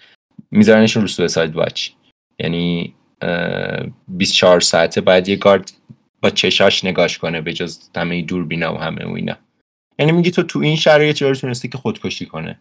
میذارنشون 0.50 1.02
رو 1.02 1.08
سویساید 1.08 1.56
واچ. 1.56 1.90
یعنی 2.38 2.94
24 4.08 4.60
ساعته 4.60 5.00
باید 5.00 5.28
یه 5.28 5.36
گارد 5.36 5.72
با 6.22 6.30
چشاش 6.30 6.84
نگاش 6.84 7.18
کنه 7.18 7.40
به 7.40 7.52
جز 7.52 7.90
همه 7.96 8.22
دوربینا 8.22 8.74
و 8.74 8.78
همه 8.78 9.04
و 9.04 9.12
اینا. 9.12 9.36
یعنی 9.98 10.12
میگی 10.12 10.30
تو 10.30 10.42
تو 10.42 10.58
این 10.58 10.76
شرایط 10.76 11.16
چرا 11.16 11.34
تونستی 11.34 11.68
که 11.68 11.78
خودکشی 11.78 12.26
کنه. 12.26 12.60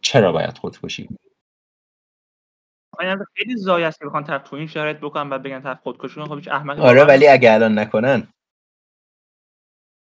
چرا 0.00 0.32
باید 0.32 0.58
خودکشی 0.58 1.06
کنه 1.06 1.18
خیلی 3.34 3.56
زای 3.56 3.84
است 3.84 3.98
که 3.98 4.06
بخوان 4.06 4.24
طرف 4.24 4.48
تو 4.48 4.56
این 4.56 4.66
شرایط 4.66 4.96
بکنن 4.96 5.30
بعد 5.30 5.42
بگن 5.42 5.60
طرف 5.60 5.80
خودکشی 5.82 6.14
کنه. 6.14 6.24
خب 6.24 6.34
هیچ 6.34 6.48
احمقی 6.48 6.80
آره 6.80 7.04
ولی 7.04 7.26
اگه 7.26 7.52
الان 7.52 7.78
نکنن. 7.78 8.28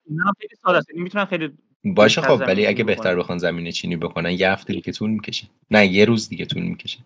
نه 0.09 0.23
خیلی 0.41 0.55
ساده 0.61 0.77
است. 0.77 0.89
یعنی 0.89 1.03
می‌تونن 1.03 1.25
خیلی 1.25 1.49
باشه 1.83 2.21
خب 2.21 2.43
ولی 2.47 2.67
اگه 2.67 2.83
بهتر 2.83 3.15
بخوان 3.15 3.37
زمینه 3.37 3.71
چینی 3.71 3.95
بکنن 3.95 4.31
یه 4.31 4.51
هفته 4.51 4.73
دیگه 4.73 4.91
طول 4.91 5.09
می‌کشه. 5.09 5.47
نه 5.71 5.87
یه 5.87 6.05
روز 6.05 6.29
دیگه 6.29 6.45
طول 6.45 6.63
می‌کشه. 6.63 6.99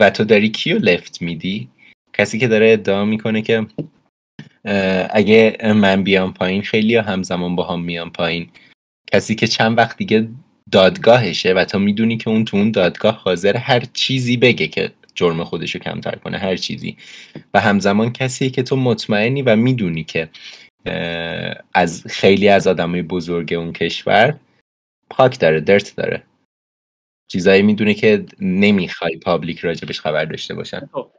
و 0.00 0.10
تو 0.10 0.24
داری 0.24 0.48
کیو 0.48 0.78
لفت 0.78 1.22
میدی؟ 1.22 1.68
کسی 2.12 2.38
که 2.38 2.48
داره 2.48 2.72
ادعا 2.72 3.04
می‌کنه 3.04 3.42
که 3.42 3.66
اگه 5.10 5.58
من 5.76 6.02
بیام 6.02 6.32
پایین 6.32 6.62
خیلی 6.62 6.96
همزمان 6.96 7.56
با 7.56 7.64
هم 7.64 7.80
میام 7.84 8.10
پایین. 8.10 8.50
کسی 9.12 9.34
که 9.34 9.46
چند 9.46 9.78
وقت 9.78 9.96
دیگه 9.96 10.28
دادگاهشه 10.72 11.52
و 11.52 11.64
تو 11.64 11.78
می‌دونی 11.78 12.16
که 12.16 12.30
اون 12.30 12.44
تو 12.44 12.56
اون 12.56 12.70
دادگاه 12.70 13.14
حاضر 13.14 13.56
هر 13.56 13.80
چیزی 13.80 14.36
بگه 14.36 14.68
که 14.68 14.92
جرم 15.18 15.44
خودشو 15.44 15.78
کمتر 15.78 16.14
کنه 16.14 16.38
هر 16.38 16.56
چیزی. 16.56 16.96
و 17.54 17.60
همزمان 17.60 18.12
کسی 18.12 18.50
که 18.50 18.62
تو 18.62 18.76
مطمئنی 18.76 19.42
و 19.42 19.56
می‌دونی 19.56 20.04
که 20.04 20.28
از 21.74 22.06
خیلی 22.06 22.48
از 22.48 22.66
آدمای 22.66 23.02
بزرگ 23.02 23.52
اون 23.52 23.72
کشور 23.72 24.40
باگ 25.10 25.40
داره 25.40 25.60
درت 25.60 25.96
داره. 25.96 26.22
چیزایی 27.28 27.62
می‌دونه 27.62 27.94
که 27.94 28.26
نمی‌خوای 28.40 29.16
public 29.16 29.58
راجبش 29.58 30.00
خبر 30.00 30.24
داشته 30.24 30.54
باشن. 30.54 30.88
خب. 30.92 31.10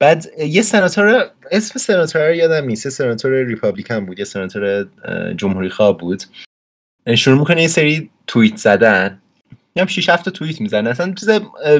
بعد 0.00 0.26
یه 0.38 0.62
سناتور 0.62 1.30
اسم 1.50 1.78
سناتور 1.78 2.34
یادم 2.34 2.66
نیست. 2.66 2.88
سناتور 2.88 3.44
Republican 3.44 4.06
بود 4.06 4.18
یه 4.18 4.24
سناتور 4.24 4.88
جمهوری 5.36 5.70
خواه 5.70 5.98
بود. 5.98 6.22
شروع 7.16 7.38
می‌کنه 7.38 7.62
یه 7.62 7.68
سری 7.68 8.10
توییت 8.26 8.56
زدن. 8.56 9.21
هم 9.76 9.86
6 9.86 10.08
7 10.08 10.28
توییت 10.28 10.60
می‌زنه. 10.60 10.90
اصلا 10.90 11.14
چیز 11.14 11.30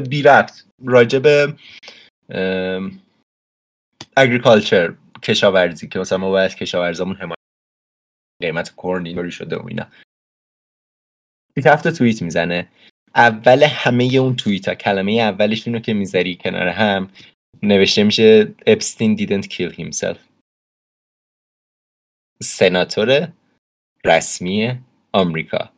بی 0.09 0.23
ربط 0.23 0.65
راجب 0.85 1.27
اگریکالچر 4.17 4.95
کشاورزی 5.23 5.89
که 5.89 5.99
مثلا 5.99 6.19
ما 6.19 6.31
باید 6.31 6.55
کشاورزامون 6.55 7.17
حمایت 7.17 7.39
قیمت 8.43 8.75
کرن 8.83 9.07
اینطوری 9.07 9.31
شده 9.31 9.57
و 9.57 9.67
اینا. 9.67 9.87
6 11.59 11.67
7 11.67 11.89
توییت 11.89 12.23
می‌زنه. 12.23 12.69
اول 13.15 13.63
همه 13.63 14.05
اون 14.05 14.37
توییت 14.37 14.69
ها 14.69 14.75
کلمه 14.75 15.13
اولش 15.13 15.67
اینو 15.67 15.79
که 15.79 15.95
می‌ذاری 15.95 16.37
کنار 16.37 16.69
هم 16.69 17.11
نوشته 17.63 18.05
میشه 18.05 18.55
اپستین 18.67 19.15
دیدنت 19.15 19.47
کیل 19.47 19.73
himself. 19.73 20.19
سناتور 22.43 23.33
رسمی 24.05 24.81
آمریکا. 25.13 25.73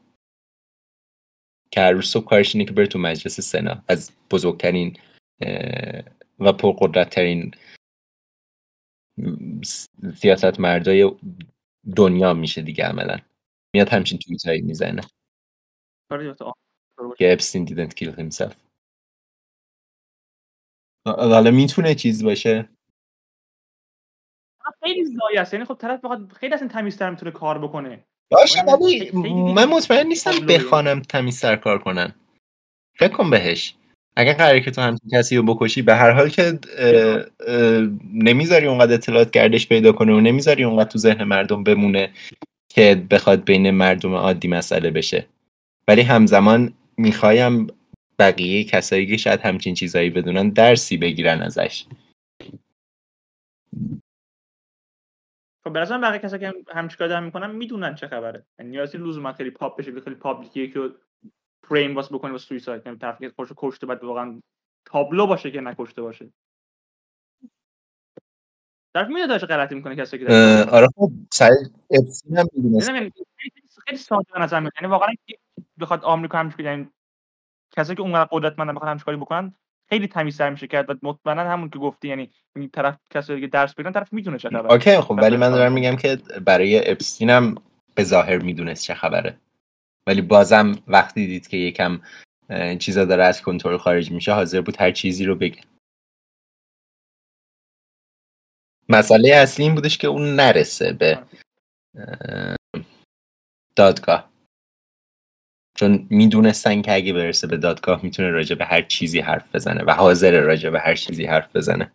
که 1.75 1.81
هر 1.81 1.91
روز 1.91 2.07
صبح 2.07 2.25
کارش 2.29 2.55
اینه 2.55 2.67
که 2.67 2.73
بره 2.73 2.87
تو 2.87 2.99
مجلس 2.99 3.41
سنا. 3.41 3.83
از 3.89 4.13
بزرگترین 4.31 4.97
و 6.39 6.53
پرقدرتترین 6.53 7.51
سیاست 10.17 10.61
مردای 10.61 11.11
دنیا 11.97 12.35
میشه 12.35 12.63
دیگه 12.63 12.85
عملا. 12.85 13.19
میاد 13.75 13.89
همچین 13.89 14.19
توییت 14.19 14.47
هایی 14.47 14.61
می‌زنه 14.61 15.03
که 17.19 17.33
اپستین 17.33 17.65
دیدنت 17.65 17.95
کیل 17.95 18.13
himself 18.13 18.55
حالا 21.07 21.51
می‌تونه 21.51 21.95
چیز 21.95 22.25
باشه؟ 22.25 22.69
خیلی 24.83 25.05
زایی 25.05 25.39
است. 25.39 25.55
یعنی 25.55 25.67
خب 25.67 25.75
طرف 25.75 26.05
بخواد 26.05 26.33
خیلی 26.33 26.55
اصلا 26.55 26.69
تمیزتر 26.69 27.11
می‌تونه 27.11 27.31
کار 27.31 27.59
بکنه. 27.59 28.05
باشه 28.31 28.63
ولی 28.63 29.11
من 29.55 29.65
مطمئن 29.65 30.07
نیستم 30.07 30.47
بخوانم 30.47 31.01
تمیزتر 31.01 31.57
کار 31.57 31.79
کنن. 31.79 32.15
فکر 32.99 33.13
کن 33.13 33.31
بهش. 33.31 33.75
اگر 34.17 34.33
قراره 34.33 34.61
که 34.61 34.71
تو 34.71 34.81
همچین 34.81 35.11
کسی 35.13 35.37
رو 35.37 35.43
بکشی 35.43 35.83
به 35.83 35.95
هر 35.95 36.11
حال 36.11 36.29
که 36.29 36.59
نمی‌ذاری 38.15 38.67
اونقدر 38.67 38.95
اطلاعات 38.95 39.31
گردش 39.31 39.69
پیدا 39.69 39.93
کنه 39.93 40.13
و 40.13 40.21
نمی‌ذاری 40.21 40.65
اونقدر 40.65 40.91
تو 40.91 40.99
ذهن 40.99 41.25
مردم 41.25 41.65
بمونه 41.65 42.11
که 42.69 43.03
بخواد 43.11 43.45
بین 43.45 43.71
مردم 43.71 44.15
عادی 44.15 44.49
مسئله 44.49 44.91
بشه. 44.91 45.27
ولی 45.89 46.03
همزمان 46.03 46.73
می‌خوایم 46.97 47.67
بقیه 48.19 48.65
کسایی 48.65 49.07
که 49.07 49.17
شاید 49.17 49.41
همچین 49.41 49.75
چیزایی 49.75 50.11
بدونن 50.11 50.49
درسی 50.49 50.97
بگیرن 50.97 51.43
ازش. 51.43 51.85
خب 55.65 55.73
به 55.73 55.81
نظرم 55.81 56.01
بقیه 56.01 56.19
کسایی 56.19 56.41
که 56.41 56.55
همچین 56.75 56.99
کار 56.99 57.09
دارن 57.09 57.25
می‌کنن 57.25 57.51
می‌دونن 57.51 57.95
چه 57.95 58.09
خبره. 58.09 58.47
یعنی 58.59 58.71
نیازی 58.71 58.99
لزوما 58.99 59.33
خیلی 59.33 59.51
پاپ 59.51 59.79
بشه 59.79 60.01
خیلی 60.01 60.17
پابلیکیه 60.17 60.71
که 60.71 60.95
فریم 61.69 61.95
واس 61.95 62.13
بکنه 62.13 62.33
واسه 62.33 62.47
سویساید. 62.47 62.83
یعنی 62.87 62.99
طرفی 62.99 63.29
که 63.29 63.35
خودشو 63.37 63.55
کشته 63.57 63.87
بعد 63.87 64.05
واقعا 64.05 64.41
تابلو 64.85 65.27
باشه 65.27 65.51
که 65.51 65.61
نکشته 65.61 66.03
باشه. 66.03 66.31
طرف 68.95 69.09
میاد 69.09 69.29
داشته 69.29 69.47
غلطی 69.47 69.75
می‌کنه 69.75 69.97
کسی 69.97 70.19
که 70.19 70.27
آره 70.73 70.87
خب 70.97 71.11
سعی 71.33 71.57
افسین 71.91 72.37
هم 72.37 72.47
می‌دونست. 72.53 72.91
خیلی 73.87 73.99
ساده 73.99 74.33
به 74.33 74.41
نظر 74.41 74.57
یعنی 74.57 74.91
واقعا 74.91 75.09
بخواد 75.81 76.05
آمریکا 76.05 76.39
همچین 76.39 76.67
یعنی 76.67 76.91
کسایی 77.71 77.97
که 77.97 78.03
اونقدر 78.03 78.29
قدرتمندن 78.33 78.75
بخواد 78.75 78.91
همچین 78.91 79.05
کاری 79.05 79.17
بکنن 79.17 79.55
خیلی 79.89 80.09
تمیزتر 80.09 80.51
میشه 80.51 80.67
کرد 80.67 80.91
و 80.91 80.95
مطمئنا 81.03 81.51
همون 81.51 81.71
که 81.71 81.79
گفتی 81.79 82.09
یعنی 82.09 82.31
این 82.57 82.71
طرف 82.71 82.99
کسایی 83.11 83.41
که 83.41 83.47
درس 83.47 83.75
بگیرن 83.75 83.93
طرف 83.93 84.13
می‌دونه 84.13 84.39
چه 84.39 84.49
خبره. 84.49 84.73
اوکی 84.73 85.01
خب 85.01 85.19
ولی 85.23 85.37
من 85.37 85.51
دارم 85.51 85.73
میگم 85.73 85.97
که 85.97 86.17
برای 86.47 86.91
اپستین 86.91 87.31
هم 87.31 87.55
به 87.95 88.05
ظاهر 88.05 88.39
می‌دونست 88.39 88.85
چه 88.85 88.95
خبره. 88.95 89.39
ولی 90.07 90.23
بازم 90.23 90.73
وقتی 90.87 91.27
دید 91.27 91.49
که 91.49 91.57
یکم 91.57 92.01
چیزا 92.81 93.05
داره 93.05 93.25
از 93.25 93.43
کنترل 93.43 93.77
خارج 93.77 94.11
میشه 94.11 94.33
حاضر 94.33 94.61
بود 94.61 94.81
هر 94.81 94.91
چیزی 94.91 95.25
رو 95.25 95.35
بگه. 95.35 95.61
مسئله 98.89 99.35
اصلی 99.35 99.65
این 99.65 99.75
بودش 99.75 99.99
که 99.99 100.07
اون 100.07 100.37
نرسه 100.37 100.93
به 100.93 101.25
دادگاه. 103.77 104.34
چون 105.75 106.07
می‌دونستن 106.11 106.83
که 106.83 106.95
اگه 106.95 107.13
برسه 107.13 107.47
به 107.47 107.57
دادگاه 107.57 108.01
می‌تونه 108.05 108.31
راجع 108.31 108.55
به 108.55 108.65
هر 108.65 108.83
چیزی 108.83 109.21
حرف 109.21 109.55
بزنه 109.55 109.85
و 109.85 109.91
حاضر 109.91 110.41
راجع 110.41 110.71
به 110.71 110.81
هر 110.81 110.95
چیزی 110.95 111.25
حرف 111.27 111.57
بزنه. 111.57 111.95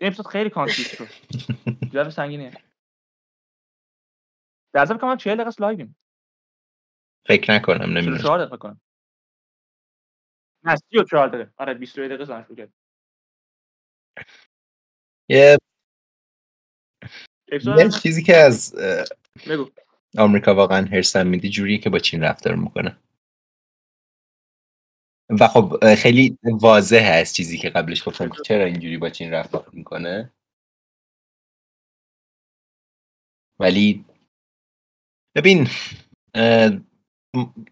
این 0.00 0.06
اپیزود 0.08 0.26
خیلی 0.26 0.50
concise 0.50 0.94
شد. 0.96 1.08
جواب 1.92 2.08
سنگینه 2.08 2.52
در 4.72 4.82
اصل 4.82 4.96
کنم 4.98 5.16
40 5.16 5.34
دقیقه 5.36 5.50
live 5.60 5.81
ایم. 5.81 5.96
فکر 7.26 7.54
نکنم 7.54 7.90
نمی‌دونم. 7.98 8.18
4 8.18 8.38
دقیقه 8.38 8.56
کنم 8.56 8.80
نه 10.62 10.76
34 10.76 11.28
دقیقه. 11.28 11.50
آره 11.56 11.74
22 11.74 12.08
دقیقه 12.08 12.24
زنش 12.24 12.44
کرد 12.56 12.72
یه 15.28 15.56
یه 17.52 17.88
چیزی 18.02 18.22
که 18.22 18.36
از 18.36 18.74
بگو. 19.48 19.70
آمریکا 20.18 20.54
واقعا 20.54 20.86
هرسم 20.86 21.26
میدی 21.26 21.48
جوریه 21.50 21.78
که 21.78 21.90
با 21.90 21.98
چین 21.98 22.22
رفتار 22.22 22.54
می‌کنه. 22.54 22.96
و 25.40 25.48
خب 25.48 25.94
خیلی 25.94 26.38
واضح 26.44 27.10
از 27.14 27.34
چیزی 27.34 27.58
که 27.58 27.70
قبلش 27.70 28.08
گفتم 28.08 28.28
که 28.28 28.42
چرا 28.44 28.64
اینجوری 28.64 28.96
با 28.96 29.10
چین 29.10 29.30
رفتار 29.30 29.70
می‌کنه. 29.72 30.32
ولی 33.60 34.04
ببین 35.36 35.68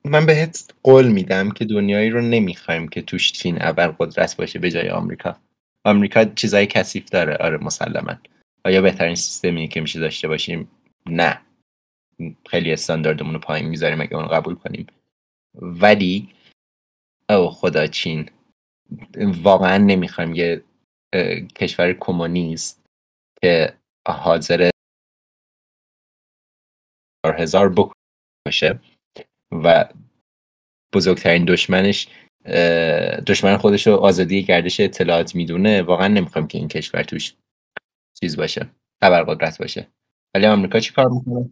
من 0.05 0.27
بهت 0.27 0.75
قول 0.83 1.09
میدم 1.09 1.51
که 1.51 1.65
دنیایی 1.65 2.11
رو 2.11 2.21
نمی‌خوایم 2.21 2.89
که 2.89 3.03
توش 3.03 3.33
چین 3.33 3.63
اول 3.63 3.87
قدرت 3.87 4.37
باشه 4.37 4.59
به 4.59 4.71
جای 4.71 4.91
آمریکا. 4.91 5.41
آمریکا 5.85 6.25
چیزای 6.25 6.67
کثیف 6.67 7.11
داره. 7.11 7.37
آره 7.37 7.57
مسلما. 7.57 8.17
آیا 8.65 8.83
بهترین 8.83 9.15
سیستمی 9.15 9.69
که 9.69 9.81
میشه 9.81 10.01
داشته 10.01 10.29
باشیم؟ 10.29 10.69
نه. 11.07 11.41
خیلی 12.47 12.73
استانداردمون 12.73 13.35
رو 13.35 13.41
پایین 13.41 13.69
می‌ذاریم 13.69 14.01
اگه 14.01 14.17
اون 14.17 14.27
قبول 14.29 14.55
کنیم. 14.55 14.87
ولی 15.55 16.35
او 17.31 17.51
خدا 17.51 17.87
چین. 17.87 18.31
واقعا 19.43 19.79
نمی‌خوایم 19.79 20.35
یه 20.35 20.65
کشور 21.57 21.93
کمونیست 21.93 22.85
که 23.43 23.77
حاضر 24.09 24.71
هزار 27.27 27.75
بکشه 27.75 28.81
و 29.53 29.89
بزرگترین 30.95 31.45
دشمنش 31.45 32.09
دشمن 33.27 33.57
خودش 33.57 33.87
رو 33.87 33.93
آزادی 33.97 34.43
گردش 34.43 34.81
اطلاعات 34.81 35.35
می‌دونه. 35.35 35.83
واقعا 35.83 36.09
نمی‌خوایم 36.09 36.49
که 36.49 36.59
این 36.59 36.69
کشور 36.69 37.03
توش 37.03 37.35
چیز 38.21 38.37
باشه 38.37 38.71
خبر 39.03 39.23
قدرت 39.23 39.59
باشه. 39.59 39.89
ولی 40.35 40.47
آمریکا 40.47 40.81
چی 40.81 40.93
کار 40.93 41.09
می‌کنه؟ 41.09 41.51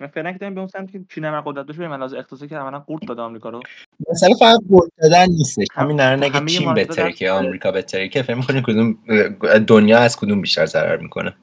من 0.00 0.08
فعلا 0.08 0.32
که 0.32 0.38
داریم 0.38 0.54
به 0.54 0.60
اون 0.60 0.68
سمت 0.68 0.92
که 0.92 1.04
چین 1.10 1.24
عمل 1.24 1.40
قدرت 1.40 1.66
داشت 1.66 1.78
به 1.78 2.18
اقتصادی 2.18 2.48
که 2.48 2.56
عملا 2.56 2.80
قورت 2.80 3.06
داده 3.08 3.22
آمریکا 3.22 3.50
رو. 3.50 3.62
مثلا 4.10 4.34
فقط 4.34 4.60
قورت 4.68 4.90
دادن 5.02 5.26
نیستش. 5.28 5.66
همین 5.72 6.00
الان 6.00 6.24
نگه 6.24 6.46
چین 6.46 6.74
بهتره 6.74 7.12
که 7.12 7.30
آمریکا 7.30 7.72
بهتره 7.72 8.08
که 8.08 8.22
فهم 8.22 8.36
می‌کنی 8.38 8.62
کدوم 8.64 8.98
دنیا 9.58 9.98
از 9.98 10.16
کدوم 10.16 10.40
بیشتر 10.40 10.66
ضرر 10.66 10.96
می‌کنه؟ 10.96 11.36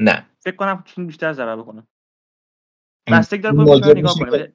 نه. 0.00 0.26
فکر 0.40 0.56
کنم 0.56 0.84
چین 0.86 1.06
بیشتر 1.06 1.32
ضرر 1.32 1.56
بکنه. 1.56 1.86
بستگی 3.10 3.42
داره 3.42 3.98
نگاه 3.98 4.14
کنه. 4.14 4.52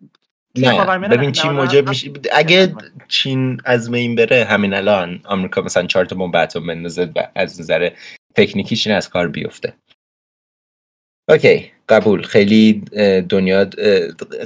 نه 0.55 1.07
ببین 1.07 1.31
چین 1.31 1.51
موجب 1.51 1.89
میشه. 1.89 2.11
اگه 2.31 2.75
چین 3.07 3.61
از 3.65 3.93
این 3.93 4.15
بره 4.15 4.45
همین 4.45 4.73
الان 4.73 5.21
آمریکا 5.23 5.61
مثلا 5.61 5.85
چهار 5.87 6.05
تا 6.05 6.15
بمب 6.15 6.35
اتم 6.35 6.67
بندازه 6.67 7.11
و 7.15 7.27
از 7.35 7.61
نظر 7.61 7.89
تکنیکیش 8.35 8.87
از 8.87 9.09
کار 9.09 9.27
بیفته. 9.27 9.73
okay 11.29 11.71
قبول. 11.89 12.21
خیلی 12.21 12.73
دنیا 13.29 13.65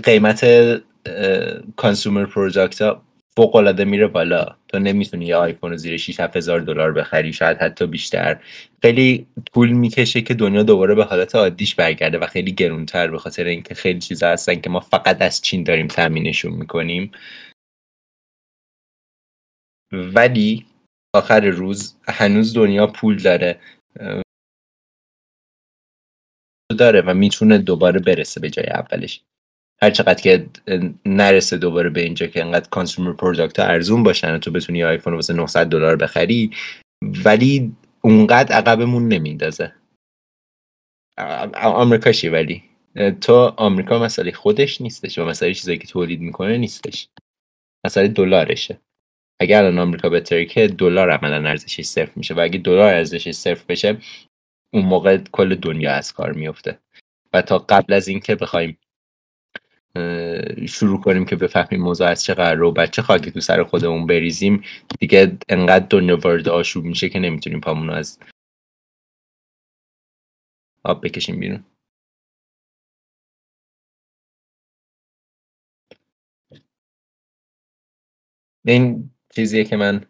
قیمت 0.03 0.45
consumer 1.75 2.25
product 2.25 2.81
ها 2.81 3.03
فوق 3.37 3.81
میره 3.81 4.07
بالا. 4.07 4.55
تو 4.67 4.79
نمی‌تونی 4.79 5.25
یه 5.25 5.35
آیفون 5.35 5.77
زیر 5.77 5.97
6 5.97 6.19
هزار 6.19 6.59
دلار 6.59 6.93
بخری. 6.93 7.33
شاید 7.33 7.57
حتی 7.57 7.87
بیشتر. 7.87 8.39
خیلی 8.81 9.27
طول 9.53 9.69
می‌کشه 9.69 10.21
که 10.21 10.33
دنیا 10.33 10.63
دوباره 10.63 10.95
به 10.95 11.03
حالت 11.03 11.35
عادیش 11.35 11.75
برگرده 11.75 12.17
و 12.17 12.27
خیلی 12.27 12.51
گرونتر 12.51 13.07
به 13.07 13.17
خاطر 13.17 13.43
اینکه 13.43 13.75
خیلی 13.75 13.99
چیزا 13.99 14.29
هستن 14.29 14.55
که 14.61 14.69
ما 14.69 14.79
فقط 14.79 15.21
از 15.21 15.41
چین 15.41 15.63
داریم 15.63 15.87
تامینشون 15.87 16.53
می‌کنیم. 16.53 17.11
ولی 19.91 20.65
آخر 21.15 21.45
روز 21.45 21.95
هنوز 22.07 22.53
دنیا 22.53 22.87
پول 22.87 23.17
داره. 23.17 23.59
داره 26.79 27.01
و 27.01 27.13
می‌تونه 27.13 27.57
دوباره 27.57 27.99
برسه 27.99 28.39
به 28.39 28.49
جای 28.49 28.67
اولش. 28.67 29.21
هر 29.81 29.89
چقدر 29.89 30.21
که 30.21 30.45
نرسه 31.05 31.57
دوباره 31.57 31.89
به 31.89 32.01
اینجا 32.01 32.27
که 32.27 32.41
انقدر 32.41 32.69
consumer 32.69 33.13
product 33.13 33.59
ارزون 33.59 34.03
باشن 34.03 34.35
و 34.35 34.37
تو 34.37 34.51
بتونی 34.51 34.83
آیفون 34.83 35.13
واسه 35.13 35.33
900 35.33 35.65
دلار 35.65 35.95
بخری 35.95 36.51
ولی 37.25 37.75
اونقدر 38.01 38.55
عقبمون 38.55 39.07
نمیندازه. 39.07 39.73
آمریکا 41.63 42.07
چی 42.07 42.29
ولی؟ 42.29 42.63
تو 43.21 43.33
آمریکا 43.57 43.99
مسئله 43.99 44.31
خودش 44.31 44.81
نیستش 44.81 45.19
و 45.19 45.25
مسئله 45.25 45.53
چیزایی 45.53 45.77
که 45.77 45.87
تولید 45.87 46.21
می‌کنه 46.21 46.57
نیستش. 46.57 47.07
مسئله 47.85 48.07
دلارشه 48.07 48.79
اگر 49.39 49.63
الان 49.63 49.79
آمریکا 49.79 50.09
بهتره 50.09 50.45
که 50.45 50.67
دلار 50.67 51.11
عملا 51.11 51.49
ارزشش 51.49 51.85
صفر 51.85 52.11
میشه 52.15 52.33
و 52.33 52.39
اگه 52.39 52.59
دلار 52.59 52.93
ارزشش 52.93 53.31
صفر 53.31 53.65
بشه 53.69 53.97
اون 54.73 54.85
موقع 54.85 55.17
کل 55.31 55.55
دنیا 55.55 55.91
از 55.93 56.13
کار 56.13 56.31
میفته 56.33 56.79
و 57.33 57.41
تا 57.41 57.57
قبل 57.57 57.93
از 57.93 58.07
اینکه 58.07 58.35
بخوایم 58.35 58.77
شروع 60.67 61.01
کنیم 61.01 61.25
که 61.25 61.35
بفهمیم 61.35 61.81
موضوع 61.81 62.07
از 62.07 62.23
چه 62.23 62.33
قرار 62.33 62.63
و 62.63 62.71
بچه 62.71 63.01
خاکی 63.01 63.31
تو 63.31 63.39
سر 63.39 63.63
خودمون 63.63 64.07
بریزیم. 64.07 64.63
دیگه 64.99 65.37
انقدر 65.49 65.87
دنیا 65.89 66.17
وارد 66.17 66.49
آشوب 66.49 66.85
میشه 66.85 67.09
که 67.09 67.19
نمی‌تونیم 67.19 67.59
پامونو 67.61 67.93
از 67.93 68.19
آب 70.83 71.05
بکشیم 71.05 71.39
بیرون. 71.39 71.65
این 78.65 79.11
چیزیه 79.35 79.63
که 79.63 79.77
من 79.77 80.05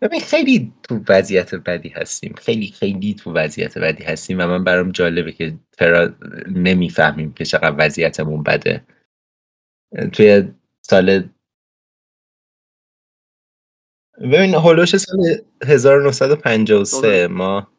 ببین 0.00 0.20
خیلی 0.20 0.72
تو 0.82 1.00
وضعیت 1.08 1.54
بدی 1.54 1.88
هستیم. 1.88 2.34
خیلی 2.34 2.66
خیلی 2.66 3.14
تو 3.14 3.32
وضعیت 3.32 3.78
بدی 3.78 4.04
هستیم 4.04 4.38
و 4.40 4.46
من 4.46 4.64
برام 4.64 4.90
جالبه 4.90 5.32
که 5.32 5.58
چرا 5.78 6.14
نمی‌فهمیم 6.46 7.32
که 7.32 7.44
چقدر 7.44 7.74
وضعیتمون 7.78 8.42
بده. 8.42 8.84
توی 10.12 10.52
سال 10.82 11.28
ببین 14.20 14.54
هولوش 14.54 14.96
سال 14.96 15.18
1953 15.66 17.26
ما 17.26 17.72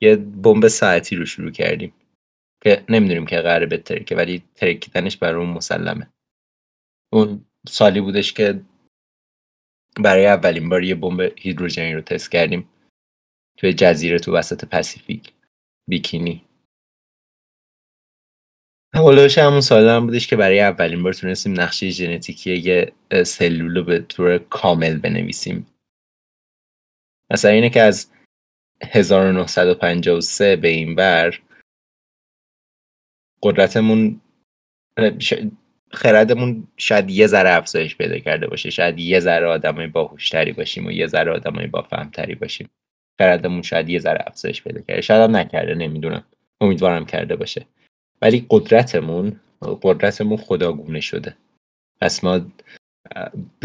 یه 0.00 0.16
بمب 0.16 0.68
ساعتی 0.68 1.16
رو 1.16 1.24
شروع 1.24 1.50
کردیم 1.50 1.94
که 2.62 2.84
نمی‌دونیم 2.88 3.26
که 3.26 3.40
قراره 3.40 3.66
بترکه 3.66 4.16
ولی 4.16 4.42
ترکیدنش 4.54 5.16
برای 5.16 5.44
اون 5.44 5.50
مسلمه. 5.50 6.12
اون 7.12 7.44
سالی 7.68 8.00
بودش 8.00 8.32
که 8.32 8.60
برای 10.00 10.26
اولین 10.26 10.68
بار 10.68 10.82
یه 10.84 10.94
بمب 10.94 11.20
هیدروژنی 11.38 11.94
رو 11.94 12.00
تست 12.00 12.30
کردیم. 12.32 12.68
توی 13.56 13.72
جزیره 13.72 14.18
تو 14.18 14.34
وسط 14.34 14.64
پسیفیک. 14.64 15.32
بیکینی. 15.88 16.44
هولوش 18.94 19.38
همون 19.38 19.60
سال 19.60 19.88
هم 19.88 20.06
بودش 20.06 20.26
که 20.26 20.36
برای 20.36 20.60
اولین 20.60 21.02
بار 21.02 21.12
تونستیم 21.12 21.60
نقشه 21.60 21.90
ژنتیکی 21.90 22.56
یه 22.56 22.92
سلول 23.24 23.76
رو 23.76 23.84
به 23.84 23.98
طور 23.98 24.38
کامل 24.38 24.98
بنویسیم. 24.98 25.66
مثلا 27.30 27.50
اینه 27.50 27.70
که 27.70 27.82
از 27.82 28.10
1953 28.82 30.56
به 30.56 30.68
این 30.68 30.94
بر 30.94 31.40
قدرتمون 33.42 34.20
خردمون 35.92 36.68
شاید 36.76 37.10
یه 37.10 37.26
ذره 37.26 37.50
افزایش 37.50 37.96
پیدا 37.96 38.18
کرده 38.18 38.46
باشه. 38.46 38.70
شاید 38.70 38.98
یه 38.98 39.20
ذره 39.20 39.46
آدمای 39.46 39.86
باهوشتری 39.86 40.52
باشیم 40.52 40.86
و 40.86 40.90
یه 40.90 41.06
ذره 41.06 41.32
آدمای 41.32 41.66
با 41.66 41.82
فهمتری 41.82 42.34
باشیم. 42.34 42.70
خردمون 43.18 43.62
شاید 43.62 43.88
یه 43.88 43.98
ذره 43.98 44.24
افزایش 44.26 44.62
پیدا 44.62 44.80
کرده. 44.80 45.00
شاید 45.00 45.30
هم 45.30 45.36
نکرده 45.36 45.74
نمی‌دونم. 45.74 46.24
امیدوارم 46.60 47.06
کرده 47.06 47.36
باشه. 47.36 47.66
ولی 48.22 48.46
قدرتمون 48.50 49.40
قدرتمون 49.82 50.36
خداگونه 50.36 51.00
شده. 51.00 51.36
پس 52.00 52.24
ما 52.24 52.40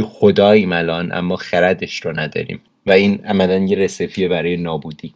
خداییم 0.02 0.74
الان 0.74 1.12
اما 1.12 1.36
خردش 1.36 2.06
رو 2.06 2.20
نداریم. 2.20 2.62
و 2.86 2.92
این 2.92 3.26
عملا 3.26 3.58
یه 3.58 3.78
رسپیه 3.78 4.28
برای 4.28 4.58
نابودی. 4.58 5.14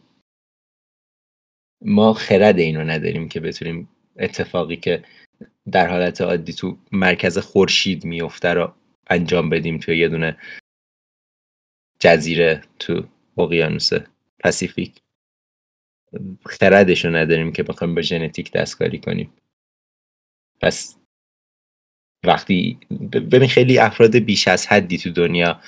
ما 1.84 2.12
خرد 2.12 2.58
اینو 2.58 2.84
نداریم 2.84 3.28
که 3.28 3.40
بتونیم 3.40 3.88
اتفاقی 4.18 4.76
که 4.76 5.02
در 5.72 5.88
حالت 5.88 6.20
عادی 6.20 6.52
تو 6.52 6.78
مرکز 6.92 7.38
خورشید 7.38 8.04
میفته 8.04 8.48
رو 8.48 8.74
انجام 9.06 9.50
بدیم 9.50 9.78
توی 9.78 9.98
یه 9.98 10.08
دونه 10.08 10.36
جزیره 11.98 12.62
تو 12.78 13.04
اقیانوس 13.38 13.90
پسیفیک. 14.38 15.02
خردش 16.46 17.04
رو 17.04 17.16
نداریم 17.16 17.52
که 17.52 17.62
بخوایم 17.62 17.94
با 17.94 18.00
ژنتیک 18.00 18.52
دستکاری 18.52 18.98
کنیم. 18.98 19.32
پس 20.60 20.96
وقتی 22.26 22.78
ببین 23.12 23.48
خیلی 23.48 23.78
افراد 23.78 24.16
بیش 24.16 24.48
از 24.48 24.66
حدی 24.66 24.98
تو 24.98 25.10
دنیا 25.10 25.60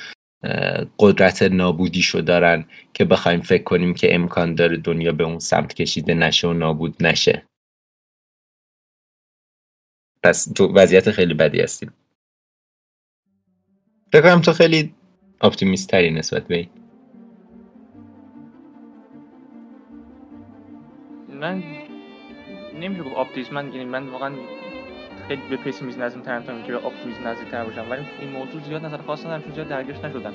قدرت 0.99 1.43
نابودیشو 1.43 2.21
دارن 2.21 2.65
که 2.95 3.05
بخوایم 3.05 3.41
فکر 3.41 3.63
کنیم 3.63 3.95
که 3.95 4.15
امکان 4.15 4.55
داره 4.55 4.77
دنیا 4.77 5.13
به 5.13 5.25
اون 5.25 5.39
سمت 5.39 5.75
کشیده 5.75 6.15
نشه 6.15 6.49
و 6.49 6.53
نابود 6.53 7.07
نشه. 7.07 7.47
پس 10.25 10.45
تو 10.45 10.73
وضعیت 10.73 11.11
خیلی 11.11 11.35
بدی 11.35 11.61
هستیم. 11.61 11.93
فکر 14.13 14.23
کنم 14.23 14.41
تو 14.41 14.53
خیلی 14.53 14.95
optimist 15.41 15.89
تری 15.89 16.11
نسبت 16.11 16.47
به 16.47 16.57
این. 16.57 16.69
من 21.29 21.63
نمیشه 22.81 23.03
گفت 23.03 23.17
optimist 23.17 23.53
من 23.53 23.73
یعنی 23.73 23.85
من 23.85 24.07
واقعا 24.09 24.35
خیلی 25.29 25.43
به 25.51 25.57
pessimism 25.57 26.03
نزدیک 26.03 26.25
ترم 26.25 26.43
تا 26.43 26.63
که 26.63 26.73
به 26.73 26.87
optimism 26.87 27.29
نزدیک 27.29 27.49
تر 27.49 27.65
باشم. 27.65 27.91
ولی 27.91 28.03
این 28.21 28.31
موضوع 28.31 28.63
زیاد 28.63 28.85
نظر 28.85 28.97
خاص 28.97 29.21
ندارم 29.21 29.43
چون 29.43 29.55
زیاد 29.55 29.69
درگیرش 29.69 29.99
نشدم. 29.99 30.35